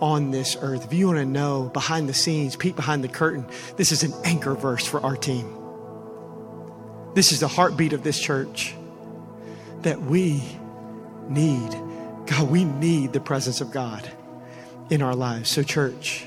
on 0.00 0.32
this 0.32 0.56
earth. 0.60 0.84
If 0.86 0.92
you 0.92 1.06
want 1.06 1.20
to 1.20 1.24
know 1.24 1.70
behind 1.72 2.08
the 2.08 2.14
scenes, 2.14 2.56
peek 2.56 2.74
behind 2.74 3.04
the 3.04 3.08
curtain, 3.08 3.46
this 3.76 3.92
is 3.92 4.02
an 4.02 4.12
anchor 4.24 4.54
verse 4.54 4.84
for 4.84 5.00
our 5.00 5.16
team. 5.16 5.56
This 7.14 7.30
is 7.30 7.38
the 7.38 7.48
heartbeat 7.48 7.92
of 7.92 8.02
this 8.02 8.18
church 8.18 8.74
that 9.82 10.02
we 10.02 10.42
need. 11.28 11.70
God, 12.26 12.50
we 12.50 12.64
need 12.64 13.12
the 13.12 13.20
presence 13.20 13.60
of 13.60 13.70
God 13.70 14.10
in 14.90 15.02
our 15.02 15.14
lives. 15.14 15.50
So, 15.50 15.62
church, 15.62 16.26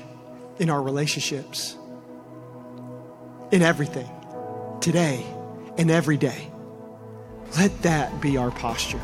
in 0.58 0.70
our 0.70 0.82
relationships, 0.82 1.76
in 3.50 3.62
everything, 3.62 4.10
today 4.80 5.24
and 5.76 5.90
every 5.90 6.16
day, 6.16 6.50
let 7.56 7.82
that 7.82 8.20
be 8.20 8.36
our 8.36 8.50
posture. 8.50 9.00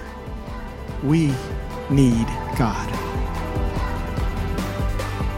We 1.03 1.33
need 1.91 2.27
God. 2.59 2.91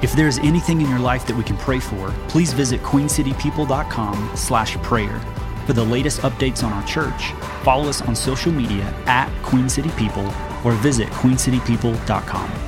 If 0.02 0.12
there 0.12 0.28
is 0.28 0.38
anything 0.38 0.80
in 0.80 0.88
your 0.88 0.98
life 0.98 1.26
that 1.26 1.36
we 1.36 1.42
can 1.42 1.56
pray 1.56 1.80
for, 1.80 2.10
please 2.28 2.52
visit 2.52 2.80
queencitypeople.com 2.82 4.32
slash 4.36 4.76
prayer. 4.78 5.18
For 5.66 5.72
the 5.72 5.84
latest 5.84 6.20
updates 6.20 6.62
on 6.62 6.72
our 6.72 6.86
church, 6.86 7.32
follow 7.64 7.88
us 7.88 8.02
on 8.02 8.14
social 8.14 8.52
media 8.52 8.84
at 9.06 9.30
Queen 9.42 9.68
City 9.68 9.90
People 9.96 10.32
or 10.64 10.72
visit 10.72 11.08
queencitypeople.com. 11.08 12.65